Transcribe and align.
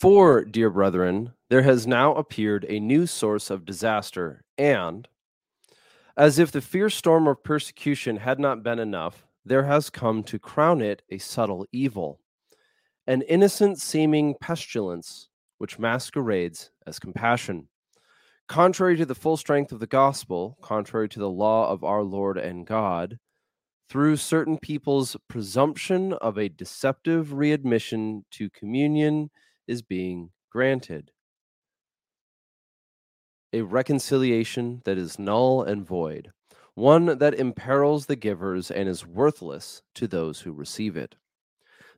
For, 0.00 0.44
dear 0.44 0.70
brethren, 0.70 1.32
there 1.50 1.62
has 1.62 1.84
now 1.84 2.14
appeared 2.14 2.64
a 2.68 2.78
new 2.78 3.04
source 3.04 3.50
of 3.50 3.64
disaster, 3.64 4.44
and, 4.56 5.08
as 6.16 6.38
if 6.38 6.52
the 6.52 6.60
fierce 6.60 6.94
storm 6.94 7.26
of 7.26 7.42
persecution 7.42 8.18
had 8.18 8.38
not 8.38 8.62
been 8.62 8.78
enough, 8.78 9.26
there 9.44 9.64
has 9.64 9.90
come 9.90 10.22
to 10.24 10.38
crown 10.38 10.80
it 10.80 11.02
a 11.10 11.18
subtle 11.18 11.66
evil, 11.72 12.20
an 13.08 13.22
innocent 13.22 13.80
seeming 13.80 14.36
pestilence 14.40 15.28
which 15.58 15.80
masquerades 15.80 16.70
as 16.86 17.00
compassion. 17.00 17.66
Contrary 18.46 18.96
to 18.96 19.04
the 19.04 19.16
full 19.16 19.36
strength 19.36 19.72
of 19.72 19.80
the 19.80 19.86
gospel, 19.88 20.56
contrary 20.62 21.08
to 21.08 21.18
the 21.18 21.28
law 21.28 21.68
of 21.68 21.82
our 21.82 22.04
Lord 22.04 22.38
and 22.38 22.64
God, 22.68 23.18
through 23.88 24.16
certain 24.16 24.58
people's 24.58 25.16
presumption 25.26 26.12
of 26.12 26.38
a 26.38 26.48
deceptive 26.48 27.32
readmission 27.32 28.24
to 28.30 28.48
communion 28.50 29.30
is 29.68 29.82
being 29.82 30.30
granted. 30.50 31.12
A 33.52 33.62
reconciliation 33.62 34.82
that 34.84 34.98
is 34.98 35.18
null 35.18 35.62
and 35.62 35.86
void, 35.86 36.32
one 36.74 37.18
that 37.18 37.38
imperils 37.38 38.06
the 38.06 38.16
givers 38.16 38.70
and 38.70 38.88
is 38.88 39.06
worthless 39.06 39.82
to 39.94 40.08
those 40.08 40.40
who 40.40 40.52
receive 40.52 40.96
it. 40.96 41.14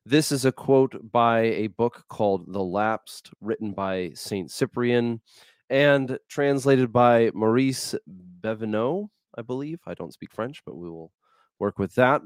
This 0.05 0.33
is 0.33 0.45
a 0.45 0.53
quote 0.53 1.13
by 1.13 1.41
a 1.41 1.67
book 1.69 2.05
called 2.09 2.53
The 2.53 2.63
Lapsed, 2.63 3.31
written 3.41 3.73
by 3.73 4.13
St. 4.15 4.51
Cyprian 4.51 5.21
and 5.69 6.19
translated 6.29 6.93
by 6.93 7.31
Maurice 7.35 7.95
Bévenot, 8.41 9.09
I 9.37 9.43
believe. 9.43 9.81
I 9.87 9.95
don't 9.95 10.13
speak 10.13 10.33
French, 10.33 10.63
but 10.65 10.77
we 10.77 10.89
will 10.89 11.13
work 11.61 11.79
with 11.79 11.95
that. 11.95 12.23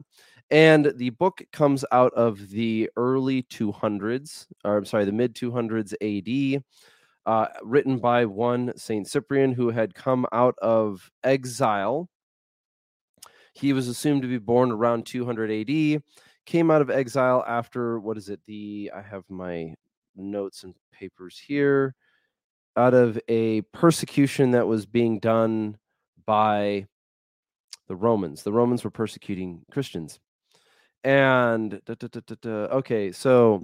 And 0.50 0.92
the 0.96 1.10
book 1.10 1.42
comes 1.52 1.84
out 1.90 2.12
of 2.14 2.50
the 2.50 2.90
early 2.96 3.42
200s, 3.44 4.46
or 4.64 4.76
I'm 4.76 4.84
sorry, 4.84 5.04
the 5.04 5.12
mid 5.12 5.34
200s 5.34 5.94
AD, 6.00 6.62
uh, 7.26 7.46
written 7.62 7.98
by 7.98 8.26
one 8.26 8.76
Saint 8.76 9.08
Cyprian 9.08 9.52
who 9.52 9.70
had 9.70 9.94
come 9.94 10.26
out 10.32 10.54
of 10.60 11.10
exile. 11.22 12.08
He 13.54 13.72
was 13.72 13.88
assumed 13.88 14.22
to 14.22 14.28
be 14.28 14.38
born 14.38 14.70
around 14.70 15.06
200 15.06 15.50
AD, 15.50 16.02
came 16.44 16.70
out 16.70 16.82
of 16.82 16.90
exile 16.90 17.42
after, 17.46 17.98
what 17.98 18.18
is 18.18 18.28
it? 18.28 18.40
The, 18.46 18.90
I 18.94 19.00
have 19.00 19.24
my 19.28 19.74
notes 20.16 20.64
and 20.64 20.74
papers 20.92 21.38
here, 21.38 21.94
out 22.76 22.94
of 22.94 23.18
a 23.28 23.62
persecution 23.72 24.50
that 24.50 24.66
was 24.66 24.84
being 24.84 25.20
done 25.20 25.78
by 26.26 26.86
the 27.88 27.96
Romans. 27.96 28.42
The 28.42 28.52
Romans 28.52 28.84
were 28.84 28.90
persecuting 28.90 29.62
Christians. 29.70 30.20
And 31.02 31.80
da, 31.84 31.94
da, 31.94 32.08
da, 32.40 32.50
okay, 32.50 33.12
so 33.12 33.62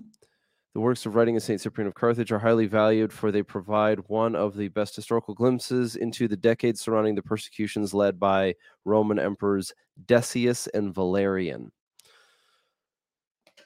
the 0.74 0.80
works 0.80 1.04
of 1.04 1.16
writing 1.16 1.36
of 1.36 1.42
Saint 1.42 1.60
Cyprian 1.60 1.88
of 1.88 1.94
Carthage 1.94 2.30
are 2.30 2.38
highly 2.38 2.66
valued, 2.66 3.12
for 3.12 3.32
they 3.32 3.42
provide 3.42 3.98
one 4.08 4.36
of 4.36 4.56
the 4.56 4.68
best 4.68 4.94
historical 4.94 5.34
glimpses 5.34 5.96
into 5.96 6.28
the 6.28 6.36
decades 6.36 6.80
surrounding 6.80 7.16
the 7.16 7.22
persecutions 7.22 7.92
led 7.92 8.20
by 8.20 8.54
Roman 8.84 9.18
emperors 9.18 9.72
Decius 10.06 10.68
and 10.68 10.94
Valerian. 10.94 11.72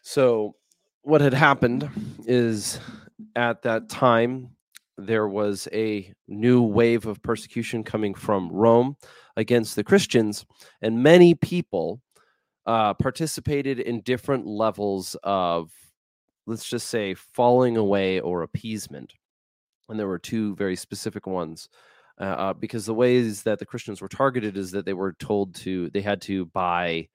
So, 0.03 0.55
what 1.03 1.21
had 1.21 1.35
happened 1.35 1.89
is 2.27 2.81
at 3.37 3.63
that 3.63 3.91
time 3.91 4.51
there 4.97 5.29
was 5.29 5.69
a 5.73 6.13
new 6.29 6.63
wave 6.63 7.05
of 7.07 7.23
persecution 7.23 7.85
coming 7.85 8.15
from 8.15 8.51
Rome 8.51 8.97
against 9.37 9.77
the 9.77 9.85
Christians, 9.85 10.47
and 10.83 11.03
many 11.03 11.35
people 11.35 12.01
uh, 12.67 12.95
participated 12.95 13.81
in 13.81 14.01
different 14.01 14.47
levels 14.47 15.17
of, 15.23 15.71
let's 16.47 16.69
just 16.69 16.89
say, 16.89 17.15
falling 17.15 17.77
away 17.77 18.21
or 18.21 18.43
appeasement. 18.43 19.15
And 19.89 19.99
there 19.99 20.09
were 20.09 20.19
two 20.19 20.55
very 20.57 20.77
specific 20.77 21.27
ones. 21.27 21.69
Uh, 22.21 22.25
uh, 22.25 22.53
because 22.53 22.87
the 22.87 22.95
ways 22.95 23.43
that 23.43 23.59
the 23.59 23.67
Christians 23.67 24.01
were 24.01 24.09
targeted 24.09 24.57
is 24.57 24.71
that 24.71 24.87
they 24.87 24.93
were 24.93 25.15
told 25.15 25.53
to, 25.57 25.91
they 25.91 26.01
had 26.01 26.21
to 26.23 26.47
buy 26.47 27.09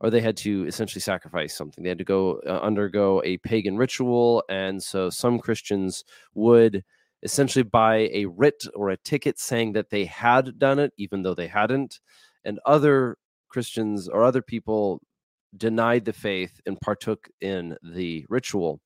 or 0.00 0.10
they 0.10 0.20
had 0.20 0.36
to 0.36 0.66
essentially 0.66 1.00
sacrifice 1.00 1.56
something. 1.56 1.82
They 1.82 1.88
had 1.88 1.98
to 1.98 2.04
go 2.04 2.40
uh, 2.46 2.60
undergo 2.62 3.22
a 3.24 3.38
pagan 3.38 3.76
ritual. 3.76 4.44
And 4.48 4.82
so 4.82 5.10
some 5.10 5.38
Christians 5.38 6.04
would 6.34 6.84
essentially 7.22 7.62
buy 7.62 8.08
a 8.12 8.26
writ 8.26 8.62
or 8.74 8.90
a 8.90 8.96
ticket 8.98 9.38
saying 9.38 9.72
that 9.72 9.90
they 9.90 10.04
had 10.04 10.58
done 10.58 10.78
it, 10.78 10.92
even 10.96 11.22
though 11.22 11.34
they 11.34 11.48
hadn't. 11.48 12.00
And 12.44 12.60
other 12.66 13.16
Christians 13.48 14.08
or 14.08 14.22
other 14.22 14.42
people 14.42 15.00
denied 15.56 16.04
the 16.04 16.12
faith 16.12 16.60
and 16.66 16.80
partook 16.80 17.28
in 17.40 17.76
the 17.82 18.26
ritual. 18.28 18.80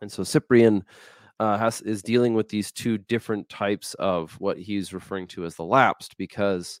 And 0.00 0.10
so 0.10 0.22
Cyprian 0.22 0.84
uh, 1.40 1.58
has, 1.58 1.80
is 1.82 2.02
dealing 2.02 2.34
with 2.34 2.48
these 2.48 2.70
two 2.70 2.98
different 2.98 3.48
types 3.48 3.94
of 3.94 4.32
what 4.34 4.58
he's 4.58 4.92
referring 4.92 5.26
to 5.28 5.44
as 5.44 5.56
the 5.56 5.64
lapsed, 5.64 6.16
because 6.16 6.80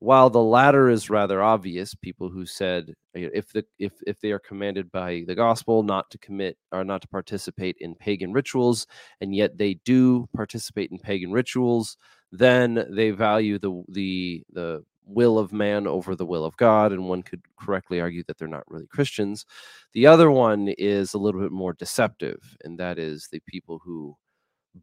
while 0.00 0.30
the 0.30 0.42
latter 0.42 0.88
is 0.88 1.10
rather 1.10 1.42
obvious, 1.42 1.94
people 1.94 2.30
who 2.30 2.46
said 2.46 2.94
if 3.14 3.52
the 3.52 3.64
if 3.78 3.92
if 4.06 4.18
they 4.20 4.32
are 4.32 4.38
commanded 4.38 4.90
by 4.90 5.24
the 5.26 5.34
gospel 5.34 5.82
not 5.82 6.10
to 6.10 6.18
commit 6.18 6.56
or 6.72 6.84
not 6.84 7.02
to 7.02 7.08
participate 7.08 7.76
in 7.80 7.94
pagan 7.94 8.32
rituals, 8.32 8.86
and 9.20 9.34
yet 9.34 9.58
they 9.58 9.74
do 9.84 10.26
participate 10.34 10.90
in 10.90 10.98
pagan 10.98 11.32
rituals, 11.32 11.98
then 12.32 12.86
they 12.90 13.10
value 13.10 13.58
the 13.58 13.84
the 13.88 14.42
the 14.52 14.84
will 15.04 15.38
of 15.38 15.52
man 15.52 15.86
over 15.86 16.14
the 16.14 16.26
will 16.26 16.44
of 16.46 16.56
God, 16.56 16.92
and 16.92 17.08
one 17.08 17.22
could 17.22 17.42
correctly 17.60 18.00
argue 18.00 18.24
that 18.26 18.38
they're 18.38 18.48
not 18.48 18.70
really 18.70 18.86
Christians. 18.86 19.44
The 19.92 20.06
other 20.06 20.30
one 20.30 20.68
is 20.78 21.12
a 21.12 21.18
little 21.18 21.40
bit 21.42 21.52
more 21.52 21.74
deceptive, 21.74 22.56
and 22.64 22.78
that 22.78 22.98
is 22.98 23.28
the 23.30 23.40
people 23.46 23.80
who 23.84 24.16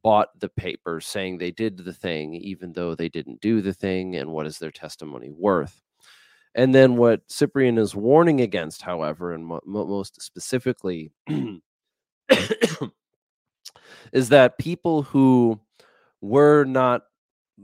bought 0.03 0.29
the 0.39 0.49
paper 0.49 0.99
saying 0.99 1.37
they 1.37 1.51
did 1.51 1.77
the 1.77 1.93
thing, 1.93 2.33
even 2.35 2.73
though 2.73 2.95
they 2.95 3.09
didn't 3.09 3.41
do 3.41 3.61
the 3.61 3.73
thing, 3.73 4.15
and 4.15 4.31
what 4.31 4.47
is 4.47 4.59
their 4.59 4.71
testimony 4.71 5.29
worth? 5.31 5.81
And 6.55 6.73
then 6.73 6.97
what 6.97 7.21
Cyprian 7.27 7.77
is 7.77 7.95
warning 7.95 8.41
against, 8.41 8.81
however, 8.81 9.33
and 9.33 9.45
mo- 9.45 9.61
most 9.65 10.21
specifically, 10.21 11.11
is 14.11 14.29
that 14.29 14.57
people 14.57 15.03
who 15.03 15.59
were 16.21 16.63
not 16.65 17.03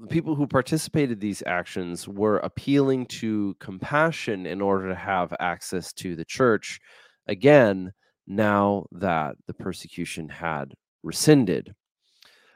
people 0.09 0.35
who 0.35 0.47
participated 0.47 1.19
these 1.19 1.43
actions 1.45 2.07
were 2.07 2.37
appealing 2.37 3.05
to 3.05 3.55
compassion 3.59 4.45
in 4.45 4.59
order 4.61 4.89
to 4.89 4.95
have 4.95 5.33
access 5.39 5.93
to 5.93 6.15
the 6.15 6.25
church 6.25 6.79
again 7.27 7.91
now 8.25 8.85
that 8.91 9.35
the 9.47 9.53
persecution 9.53 10.27
had 10.29 10.73
rescinded 11.03 11.75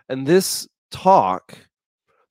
and 0.09 0.25
this 0.25 0.67
talk, 0.91 1.57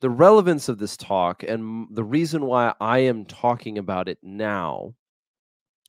the 0.00 0.10
relevance 0.10 0.69
of 0.69 0.78
this 0.78 0.97
talk, 0.97 1.42
and 1.42 1.87
the 1.91 2.04
reason 2.04 2.44
why 2.44 2.75
I 2.81 3.00
am 3.00 3.25
talking 3.25 3.78
about 3.78 4.09
it 4.09 4.19
now 4.22 4.94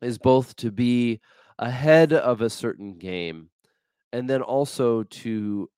is 0.01 0.17
both 0.17 0.55
to 0.57 0.71
be 0.71 1.19
ahead 1.59 2.13
of 2.13 2.41
a 2.41 2.49
certain 2.49 2.97
game 2.97 3.49
and 4.13 4.29
then 4.29 4.41
also 4.41 5.03
to 5.03 5.69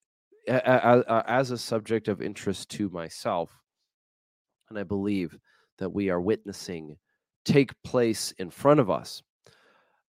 as 0.48 1.52
a 1.52 1.58
subject 1.58 2.08
of 2.08 2.22
interest 2.22 2.70
to 2.70 2.90
myself. 2.90 3.52
And 4.70 4.78
i 4.78 4.84
believe 4.84 5.38
that 5.78 5.90
we 5.90 6.10
are 6.10 6.22
witnessing 6.22 6.98
take 7.46 7.72
place 7.84 8.34
in 8.38 8.50
front 8.50 8.80
of 8.80 8.90
us. 8.90 9.24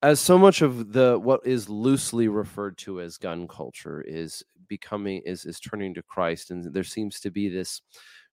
As 0.02 0.20
so 0.20 0.38
much 0.38 0.62
of 0.62 0.92
the 0.92 1.18
what 1.18 1.40
is 1.44 1.68
loosely 1.68 2.28
referred 2.28 2.78
to 2.78 3.00
as 3.00 3.18
gun 3.18 3.48
culture 3.48 4.00
is 4.00 4.44
becoming 4.68 5.22
is 5.24 5.44
is 5.44 5.60
turning 5.60 5.94
to 5.94 6.02
Christ, 6.02 6.50
and 6.50 6.72
there 6.72 6.84
seems 6.84 7.20
to 7.20 7.30
be 7.30 7.48
this 7.48 7.80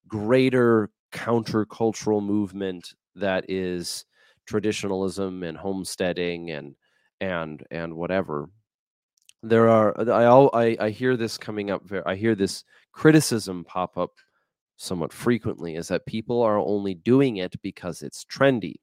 greater 0.07 0.90
countercultural 1.12 2.23
movement 2.23 2.94
that 3.16 3.46
is 3.50 4.06
traditionalism 4.45 5.44
and 5.44 5.57
homesteading 5.57 6.51
and 6.51 6.75
and 7.22 7.66
and 7.72 7.94
whatever. 7.95 8.50
There 9.44 9.69
are 9.69 10.09
i 10.09 10.25
all 10.25 10.50
i, 10.53 10.75
I 10.79 10.90
hear 10.90 11.16
this 11.16 11.38
coming 11.38 11.69
up 11.69 11.84
i 12.07 12.16
hear 12.16 12.33
this 12.33 12.63
criticism 12.94 13.63
pop 13.63 13.95
up 13.98 14.13
somewhat 14.77 15.13
frequently 15.13 15.75
is 15.75 15.88
that 15.88 16.06
people 16.06 16.42
are 16.42 16.57
only 16.57 16.95
doing 16.95 17.38
it 17.38 17.62
because 17.62 18.01
it's 18.01 18.25
trendy 18.25 18.75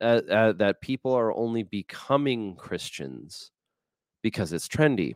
uh, 0.00 0.20
uh, 0.30 0.52
that 0.52 0.80
people 0.80 1.12
are 1.12 1.34
only 1.36 1.62
becoming 1.62 2.56
christians 2.56 3.50
because 4.22 4.52
it's 4.52 4.68
trendy 4.68 5.14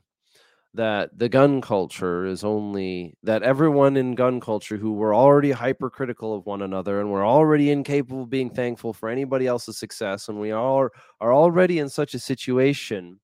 that 0.77 1.19
the 1.19 1.29
gun 1.29 1.61
culture 1.61 2.27
is 2.27 2.45
only 2.45 3.15
that 3.23 3.43
everyone 3.43 3.97
in 3.97 4.15
gun 4.15 4.41
culture 4.41 4.77
who 4.77 4.93
were 4.93 5.15
already 5.15 5.51
hypercritical 5.51 6.35
of 6.35 6.47
one 6.47 6.63
another 6.63 7.01
and 7.01 7.11
we're 7.11 7.27
already 7.27 7.71
incapable 7.71 8.23
of 8.23 8.31
being 8.31 8.51
thankful 8.51 8.93
for 8.93 9.09
anybody 9.09 9.47
else's 9.47 9.79
success 9.79 10.29
and 10.29 10.39
we 10.39 10.53
all 10.53 10.89
are 11.21 11.35
already 11.35 11.79
in 11.79 11.89
such 11.89 12.15
a 12.15 12.19
situation 12.19 13.19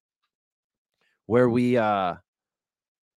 where 1.27 1.49
we 1.49 1.77
uh 1.77 2.15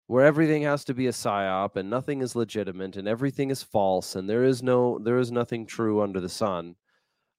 where 0.07 0.25
everything 0.25 0.63
has 0.63 0.85
to 0.85 0.95
be 0.95 1.07
a 1.07 1.13
psyop 1.13 1.77
and 1.77 1.89
nothing 1.89 2.23
is 2.23 2.35
legitimate 2.35 2.97
and 2.97 3.07
everything 3.07 3.51
is 3.51 3.63
false 3.63 4.17
and 4.17 4.29
there 4.29 4.45
is 4.45 4.63
no 4.63 4.99
there 4.99 5.19
is 5.19 5.31
nothing 5.31 5.67
true 5.67 6.01
under 6.01 6.21
the 6.21 6.29
sun 6.29 6.75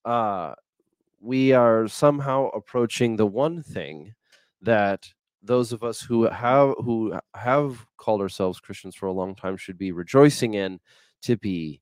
uh 0.06 0.54
we 1.20 1.54
are 1.54 1.88
somehow 1.88 2.50
approaching 2.50 3.16
the 3.16 3.26
one 3.26 3.64
thing 3.64 4.14
that 4.62 5.08
those 5.44 5.74
of 5.74 5.84
us 5.84 6.02
who 6.02 6.24
have 6.24 6.74
who 6.80 7.20
have 7.36 7.86
called 7.98 8.22
ourselves 8.22 8.60
Christians 8.60 8.96
for 8.96 9.08
a 9.08 9.14
long 9.14 9.36
time 9.36 9.58
should 9.58 9.78
be 9.78 9.92
rejoicing 9.92 10.54
in 10.54 10.80
to 11.24 11.38
be 11.38 11.82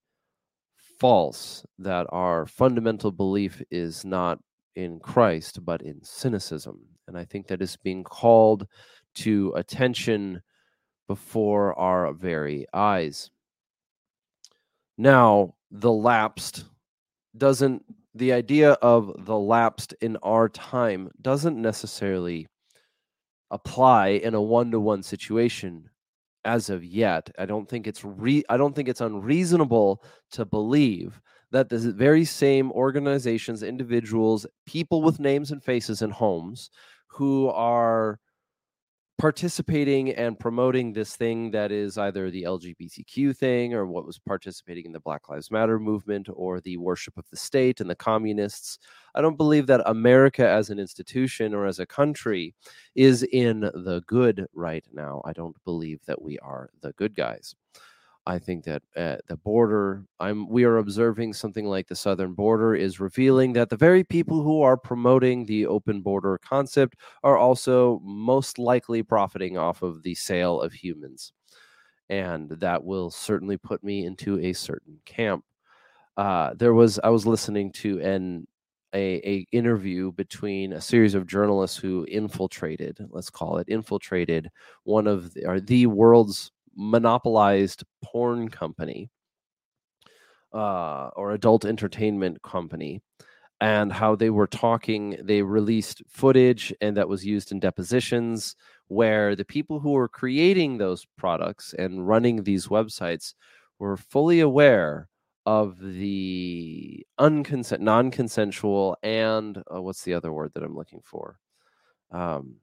false 1.00 1.66
that 1.80 2.08
our 2.10 2.46
fundamental 2.46 3.12
belief 3.12 3.62
is 3.72 4.04
not 4.04 4.40
in 4.76 5.00
Christ 5.00 5.64
but 5.64 5.82
in 5.82 6.04
cynicism. 6.04 6.80
And 7.08 7.18
I 7.18 7.26
think 7.26 7.48
that 7.48 7.62
is 7.62 7.78
being 7.78 8.04
called 8.04 8.68
to 9.16 9.54
attention 9.56 10.42
before 11.08 11.78
our 11.78 12.14
very 12.14 12.66
eyes. 12.74 13.30
Now 14.98 15.56
the 15.70 15.92
lapsed 15.92 16.66
doesn't 17.38 17.84
the 18.14 18.34
idea 18.34 18.72
of 18.74 19.26
the 19.26 19.38
lapsed 19.38 19.94
in 20.02 20.18
our 20.18 20.50
time 20.50 21.10
doesn't 21.22 21.62
necessarily 21.62 22.48
apply 23.52 24.10
in 24.10 24.34
a 24.34 24.42
one-to-one 24.42 25.04
situation 25.04 25.90
as 26.46 26.70
of 26.70 26.84
yet. 26.84 27.30
I 27.38 27.46
don't 27.46 27.70
think 27.70 27.88
it's 27.88 28.04
re- 28.04 28.44
i 28.50 28.58
don't 28.58 28.76
think 28.76 28.90
it's 28.90 29.02
unreasonable 29.02 30.04
to 30.32 30.46
believe 30.46 31.22
that 31.52 31.70
the 31.70 31.80
very 31.94 32.26
same 32.26 32.72
organizations 32.72 33.62
individuals 33.64 34.46
people 34.66 35.02
with 35.04 35.20
names 35.20 35.52
and 35.52 35.64
faces 35.64 36.02
and 36.02 36.14
homes 36.14 36.70
who 37.08 37.50
are 37.50 38.20
participating 39.22 40.10
and 40.16 40.40
promoting 40.40 40.92
this 40.92 41.16
thing 41.16 41.52
that 41.52 41.72
is 41.72 41.96
either 41.96 42.32
the 42.32 42.42
LGBTQ 42.42 43.38
thing 43.38 43.72
or 43.72 43.86
what 43.86 44.04
was 44.04 44.18
participating 44.18 44.88
in 44.88 44.92
the 44.92 45.00
Black 45.00 45.30
Lives 45.30 45.52
Matter 45.52 45.78
movement 45.78 46.28
or 46.34 46.60
the 46.60 46.78
worship 46.78 47.16
of 47.20 47.30
the 47.30 47.38
state 47.38 47.82
and 47.82 47.88
the 47.88 47.94
communists. 47.94 48.80
I 49.14 49.22
don't 49.22 49.38
believe 49.38 49.68
that 49.68 49.84
America 49.86 50.50
as 50.50 50.72
an 50.72 50.80
institution 50.80 51.54
or 51.54 51.68
as 51.68 51.78
a 51.78 51.86
country 51.86 52.56
is 52.96 53.22
in 53.22 53.60
the 53.60 54.02
good 54.08 54.48
right 54.56 54.84
now. 54.92 55.22
I 55.24 55.34
don't 55.34 55.56
believe 55.66 56.00
that 56.08 56.20
we 56.20 56.40
are 56.40 56.72
the 56.82 56.92
good 56.94 57.14
guys. 57.14 57.54
I 58.26 58.38
think 58.38 58.66
that 58.66 58.84
uh, 58.96 59.18
the 59.28 59.38
border, 59.38 60.06
I'm 60.20 60.48
we 60.48 60.64
are 60.64 60.78
observing 60.78 61.34
something 61.34 61.66
like 61.66 61.88
the 61.88 61.96
southern 61.96 62.34
border 62.34 62.76
is 62.76 63.00
revealing 63.00 63.54
that 63.54 63.70
the 63.70 63.76
very 63.76 64.04
people 64.04 64.44
who 64.44 64.62
are 64.62 64.78
promoting 64.78 65.46
the 65.46 65.66
open 65.66 66.02
border 66.02 66.40
concept 66.44 66.98
are 67.24 67.38
also 67.38 68.00
most 68.04 68.60
likely 68.60 69.02
profiting 69.02 69.58
off 69.58 69.82
of 69.82 70.04
the 70.04 70.14
sale 70.14 70.62
of 70.62 70.72
humans, 70.72 71.34
and 72.10 72.50
that 72.52 72.84
will 72.84 73.10
certainly 73.10 73.58
put 73.58 73.84
me 73.84 74.06
into 74.06 74.40
a 74.40 74.54
certain 74.54 75.00
camp. 75.06 75.44
Uh, 76.16 76.54
there 76.54 76.76
was 76.76 77.00
I 77.04 77.10
was 77.10 77.26
listening 77.26 77.72
to 77.74 78.00
an 78.02 78.48
a, 78.94 79.22
a 79.28 79.48
interview 79.52 80.12
between 80.12 80.74
a 80.74 80.82
series 80.82 81.16
of 81.16 81.26
journalists 81.26 81.78
who 81.78 82.06
infiltrated, 82.10 83.00
let's 83.10 83.30
call 83.30 83.58
it, 83.58 83.70
infiltrated 83.70 84.50
one 84.84 85.08
of 85.08 85.34
the, 85.34 85.46
or 85.48 85.60
the 85.60 85.88
world's 85.88 86.52
monopolized 86.82 87.84
porn 88.04 88.50
company 88.50 89.10
uh, 90.54 91.10
or 91.16 91.32
adult 91.32 91.64
entertainment 91.64 92.42
company 92.42 93.02
and 93.62 93.94
how 93.94 94.16
they 94.16 94.32
were 94.32 94.48
talking 94.48 95.16
they 95.24 95.44
released 95.44 96.02
footage 96.10 96.74
and 96.82 96.98
that 96.98 97.08
was 97.08 97.24
used 97.24 97.52
in 97.52 97.60
depositions 97.60 98.56
where 98.88 99.36
the 99.36 99.46
people 99.46 99.80
who 99.80 99.92
were 99.92 100.10
creating 100.10 100.78
those 100.78 101.06
products 101.18 101.76
and 101.78 102.08
running 102.08 102.44
these 102.44 102.68
websites 102.68 103.36
were 103.78 103.96
fully 103.96 104.40
aware 104.40 105.08
of 105.46 105.80
the 105.80 107.06
unconsent 107.20 107.82
non-consensual 107.82 108.98
and 109.04 109.62
uh, 109.74 109.82
what's 109.82 110.04
the 110.04 110.14
other 110.14 110.34
word 110.34 110.52
that 110.54 110.64
i'm 110.64 110.76
looking 110.76 111.02
for? 111.04 111.38
Um, 112.12 112.56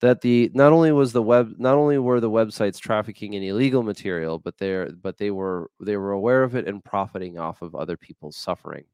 that 0.00 0.20
the 0.20 0.50
not 0.54 0.72
only 0.72 0.92
was 0.92 1.12
the 1.12 1.22
web 1.22 1.54
not 1.58 1.74
only 1.74 1.98
were 1.98 2.20
the 2.20 2.30
websites 2.30 2.78
trafficking 2.78 3.34
in 3.34 3.42
illegal 3.42 3.82
material 3.82 4.38
but 4.38 4.56
they're 4.58 4.90
but 5.02 5.18
they 5.18 5.30
were 5.30 5.70
they 5.80 5.96
were 5.96 6.12
aware 6.12 6.42
of 6.44 6.54
it 6.54 6.68
and 6.68 6.84
profiting 6.84 7.38
off 7.38 7.62
of 7.62 7.74
other 7.74 7.96
people's 7.96 8.36
suffering. 8.36 8.84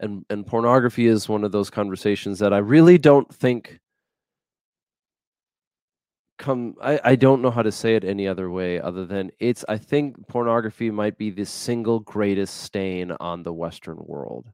And 0.00 0.24
and 0.28 0.46
pornography 0.46 1.06
is 1.06 1.28
one 1.28 1.44
of 1.44 1.52
those 1.52 1.70
conversations 1.70 2.38
that 2.40 2.52
i 2.52 2.58
really 2.58 2.98
don't 2.98 3.32
think 3.34 3.80
come 6.36 6.74
I, 6.82 7.00
I 7.04 7.16
don't 7.16 7.42
know 7.42 7.50
how 7.50 7.62
to 7.62 7.70
say 7.72 7.94
it 7.94 8.04
any 8.04 8.26
other 8.26 8.50
way 8.50 8.80
other 8.80 9.06
than 9.06 9.30
it's 9.38 9.64
i 9.68 9.78
think 9.78 10.26
pornography 10.26 10.90
might 10.90 11.16
be 11.16 11.30
the 11.30 11.46
single 11.46 12.00
greatest 12.00 12.62
stain 12.62 13.12
on 13.20 13.42
the 13.42 13.52
western 13.52 13.98
world. 14.00 14.50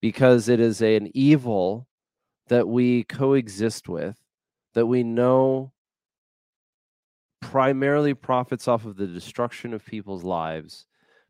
Because 0.00 0.48
it 0.48 0.58
is 0.58 0.82
a, 0.82 0.96
an 0.96 1.10
evil 1.14 1.86
that 2.52 2.68
we 2.68 3.04
coexist 3.04 3.88
with, 3.88 4.20
that 4.74 4.84
we 4.84 5.02
know 5.02 5.72
primarily 7.40 8.12
profits 8.12 8.68
off 8.68 8.84
of 8.84 8.96
the 8.96 9.06
destruction 9.06 9.72
of 9.72 9.82
people's 9.86 10.22
lives. 10.22 10.84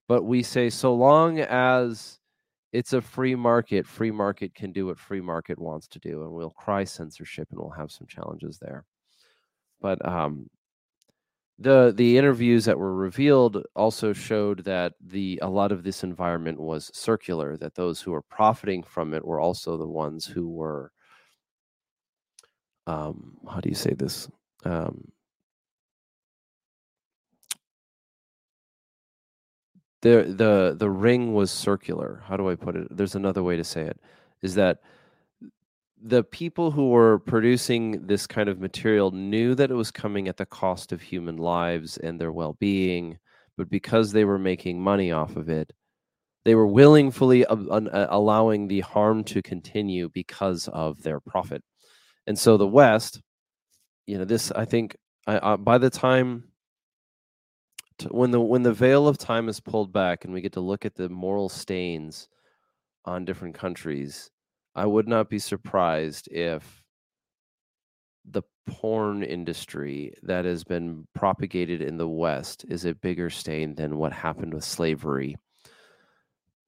But 0.09 0.25
we 0.25 0.43
say, 0.43 0.69
so 0.69 0.93
long 0.93 1.39
as 1.39 2.19
it's 2.73 2.93
a 2.93 3.01
free 3.01 3.37
market, 3.37 3.87
free 3.87 4.11
market 4.11 4.53
can 4.57 4.73
do 4.73 4.87
what 4.87 4.99
free 4.99 5.21
market 5.21 5.61
wants 5.61 5.87
to 5.89 6.01
do. 6.01 6.25
And 6.25 6.33
we'll 6.33 6.51
cry 6.51 6.83
censorship 6.83 7.47
and 7.53 7.61
we'll 7.61 7.71
have 7.71 7.93
some 7.93 8.09
challenges 8.09 8.59
there. 8.59 8.85
But 9.81 10.05
um, 10.05 10.51
the 11.57 11.93
the 11.97 12.19
interviews 12.19 12.65
that 12.65 12.79
were 12.81 12.97
revealed 12.97 13.63
also 13.77 14.13
showed 14.13 14.65
that 14.65 14.95
the 15.01 15.39
a 15.41 15.49
lot 15.49 15.71
of 15.71 15.85
this 15.85 16.03
environment 16.03 16.59
was 16.59 16.91
circular 16.93 17.57
that 17.59 17.77
those 17.77 18.01
who 18.01 18.11
were 18.11 18.23
profiting 18.23 18.83
from 18.83 19.15
it 19.15 19.25
were 19.25 19.39
also 19.39 19.77
the 19.77 19.87
ones 19.87 20.27
who 20.27 20.49
were 20.49 20.91
um, 22.87 23.37
how 23.49 23.61
do 23.61 23.69
you 23.69 23.75
say 23.75 23.95
this? 23.95 24.29
Um, 24.65 25.11
the 30.03 30.35
the 30.37 30.77
the 30.79 30.91
ring 30.91 31.33
was 31.33 31.51
circular. 31.51 32.23
How 32.27 32.37
do 32.37 32.49
I 32.51 32.57
put 32.57 32.77
it? 32.77 32.89
There's 32.97 33.15
another 33.15 33.43
way 33.43 33.57
to 33.57 33.65
say 33.65 33.83
it. 33.83 34.01
Is 34.43 34.55
that 34.57 34.81
the 36.05 36.25
people 36.25 36.73
who 36.73 36.91
were 36.91 37.21
producing 37.21 38.07
this 38.07 38.27
kind 38.27 38.49
of 38.49 38.61
material 38.61 39.13
knew 39.13 39.55
that 39.55 39.71
it 39.71 39.75
was 39.75 39.93
coming 39.93 40.27
at 40.29 40.37
the 40.37 40.47
cost 40.47 40.91
of 40.93 41.01
human 41.01 41.37
lives 41.37 41.97
and 41.99 42.21
their 42.21 42.33
well-being, 42.33 43.19
but 43.57 43.71
because 43.71 44.11
they 44.11 44.25
were 44.25 44.39
making 44.39 44.83
money 44.83 45.13
off 45.13 45.37
of 45.37 45.49
it, 45.49 45.73
they 46.45 46.57
were 46.57 46.67
willingly 46.67 47.47
uh, 47.47 47.57
allowing 48.11 48.67
the 48.67 48.81
harm 48.81 49.23
to 49.25 49.41
continue 49.43 50.09
because 50.09 50.67
of 50.73 51.01
their 51.05 51.21
profit. 51.21 51.63
And 52.27 52.39
so 52.39 52.57
the 52.57 52.67
West, 52.67 53.21
you 54.07 54.19
know, 54.19 54.25
this 54.25 54.53
I 54.53 54.65
think 54.65 54.97
I, 55.27 55.37
uh, 55.37 55.57
by 55.57 55.79
the 55.79 55.91
time 55.91 56.45
to, 57.99 58.09
when 58.09 58.31
the 58.31 58.41
when 58.41 58.63
the 58.63 58.73
veil 58.73 59.09
of 59.09 59.19
time 59.19 59.49
is 59.49 59.61
pulled 59.61 59.93
back 59.93 60.25
and 60.25 60.33
we 60.33 60.41
get 60.41 60.53
to 60.53 60.61
look 60.61 60.85
at 60.85 60.95
the 60.95 61.09
moral 61.09 61.49
stains 61.49 62.29
on 63.05 63.25
different 63.25 63.55
countries, 63.55 64.31
I 64.75 64.87
would 64.87 65.09
not 65.09 65.29
be 65.29 65.39
surprised 65.39 66.29
if 66.31 66.83
the 68.25 68.43
porn 68.67 69.23
industry 69.23 70.15
that 70.23 70.45
has 70.45 70.63
been 70.65 71.07
propagated 71.15 71.83
in 71.83 71.97
the 71.97 72.09
West 72.09 72.65
is 72.69 72.85
a 72.85 72.95
bigger 72.95 73.29
stain 73.31 73.75
than 73.75 73.97
what 73.97 74.13
happened 74.13 74.55
with 74.55 74.65
slavery 74.65 75.37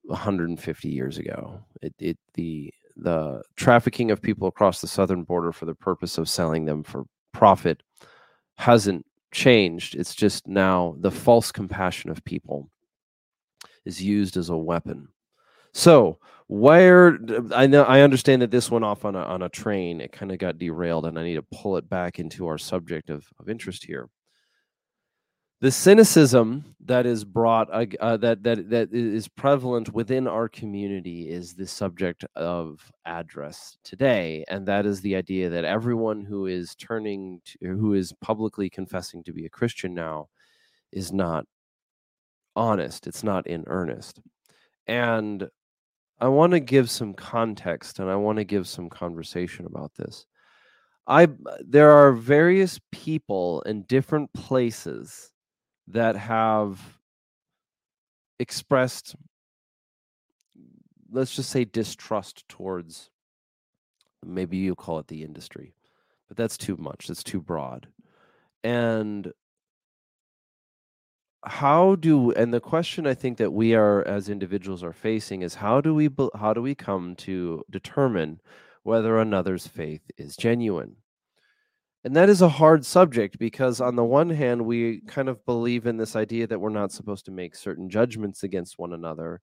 150 0.02 0.88
years 0.88 1.18
ago. 1.18 1.60
It, 1.82 1.94
it 1.98 2.18
the 2.34 2.72
the 2.96 3.42
trafficking 3.56 4.10
of 4.10 4.22
people 4.22 4.48
across 4.48 4.80
the 4.80 4.86
southern 4.86 5.24
border 5.24 5.52
for 5.52 5.66
the 5.66 5.74
purpose 5.74 6.18
of 6.18 6.28
selling 6.28 6.64
them 6.64 6.82
for 6.82 7.04
profit 7.32 7.82
hasn't 8.56 9.04
changed. 9.32 9.96
It's 9.96 10.14
just 10.14 10.46
now 10.46 10.96
the 11.00 11.10
false 11.10 11.50
compassion 11.50 12.10
of 12.10 12.24
people 12.24 12.70
is 13.84 14.02
used 14.02 14.36
as 14.36 14.48
a 14.48 14.56
weapon. 14.56 15.08
So, 15.72 16.18
where 16.46 17.18
I 17.52 17.66
know 17.66 17.84
I 17.84 18.02
understand 18.02 18.42
that 18.42 18.50
this 18.50 18.70
went 18.70 18.84
off 18.84 19.04
on 19.04 19.16
a 19.16 19.22
on 19.22 19.42
a 19.42 19.48
train. 19.48 20.00
It 20.00 20.12
kind 20.12 20.30
of 20.30 20.38
got 20.38 20.58
derailed, 20.58 21.06
and 21.06 21.18
I 21.18 21.24
need 21.24 21.36
to 21.36 21.42
pull 21.42 21.76
it 21.78 21.88
back 21.88 22.18
into 22.18 22.46
our 22.46 22.58
subject 22.58 23.10
of, 23.10 23.26
of 23.40 23.48
interest 23.48 23.84
here 23.84 24.08
the 25.64 25.70
cynicism 25.70 26.62
that 26.84 27.06
is 27.06 27.24
brought 27.24 27.72
uh, 27.72 27.86
uh, 27.98 28.18
that 28.18 28.42
that 28.42 28.68
that 28.68 28.92
is 28.92 29.26
prevalent 29.28 29.94
within 29.94 30.28
our 30.28 30.46
community 30.46 31.30
is 31.30 31.54
the 31.54 31.66
subject 31.66 32.22
of 32.36 32.92
address 33.06 33.78
today 33.82 34.44
and 34.48 34.68
that 34.68 34.84
is 34.84 35.00
the 35.00 35.16
idea 35.16 35.48
that 35.48 35.64
everyone 35.64 36.20
who 36.20 36.44
is 36.44 36.74
turning 36.74 37.40
to, 37.46 37.56
who 37.62 37.94
is 37.94 38.12
publicly 38.20 38.68
confessing 38.68 39.24
to 39.24 39.32
be 39.32 39.46
a 39.46 39.48
christian 39.48 39.94
now 39.94 40.28
is 40.92 41.14
not 41.14 41.46
honest 42.54 43.06
it's 43.06 43.24
not 43.24 43.46
in 43.46 43.64
earnest. 43.66 44.20
And 44.86 45.48
i 46.20 46.28
want 46.28 46.50
to 46.50 46.60
give 46.60 46.90
some 46.90 47.14
context 47.14 48.00
and 48.00 48.10
i 48.10 48.16
want 48.16 48.36
to 48.36 48.44
give 48.44 48.68
some 48.68 48.90
conversation 48.90 49.64
about 49.64 49.94
this. 49.94 50.26
I 51.06 51.28
there 51.66 51.90
are 51.90 52.12
various 52.12 52.78
people 52.92 53.62
in 53.62 53.84
different 53.84 54.30
places 54.34 55.30
that 55.88 56.16
have 56.16 56.80
expressed 58.38 59.14
let's 61.10 61.36
just 61.36 61.50
say 61.50 61.64
distrust 61.64 62.48
towards 62.48 63.10
maybe 64.24 64.56
you 64.56 64.74
call 64.74 64.98
it 64.98 65.06
the 65.06 65.22
industry 65.22 65.74
but 66.28 66.36
that's 66.36 66.56
too 66.58 66.76
much. 66.76 67.06
That's 67.06 67.22
too 67.22 67.40
broad. 67.40 67.88
And 68.62 69.32
how 71.44 71.96
do 71.96 72.32
and 72.32 72.54
the 72.54 72.60
question 72.60 73.06
I 73.06 73.14
think 73.14 73.36
that 73.38 73.52
we 73.52 73.74
are 73.74 74.02
as 74.06 74.30
individuals 74.30 74.82
are 74.82 74.94
facing 74.94 75.42
is 75.42 75.54
how 75.54 75.80
do 75.80 75.94
we 75.94 76.08
how 76.34 76.54
do 76.54 76.62
we 76.62 76.74
come 76.74 77.14
to 77.16 77.62
determine 77.70 78.40
whether 78.82 79.18
another's 79.18 79.66
faith 79.66 80.10
is 80.16 80.36
genuine? 80.36 80.96
And 82.04 82.14
that 82.16 82.28
is 82.28 82.42
a 82.42 82.48
hard 82.48 82.84
subject 82.84 83.38
because, 83.38 83.80
on 83.80 83.96
the 83.96 84.04
one 84.04 84.28
hand, 84.28 84.66
we 84.66 85.00
kind 85.06 85.28
of 85.28 85.44
believe 85.46 85.86
in 85.86 85.96
this 85.96 86.14
idea 86.16 86.46
that 86.46 86.60
we're 86.60 86.68
not 86.68 86.92
supposed 86.92 87.24
to 87.26 87.30
make 87.30 87.56
certain 87.56 87.88
judgments 87.88 88.42
against 88.42 88.78
one 88.78 88.92
another. 88.92 89.40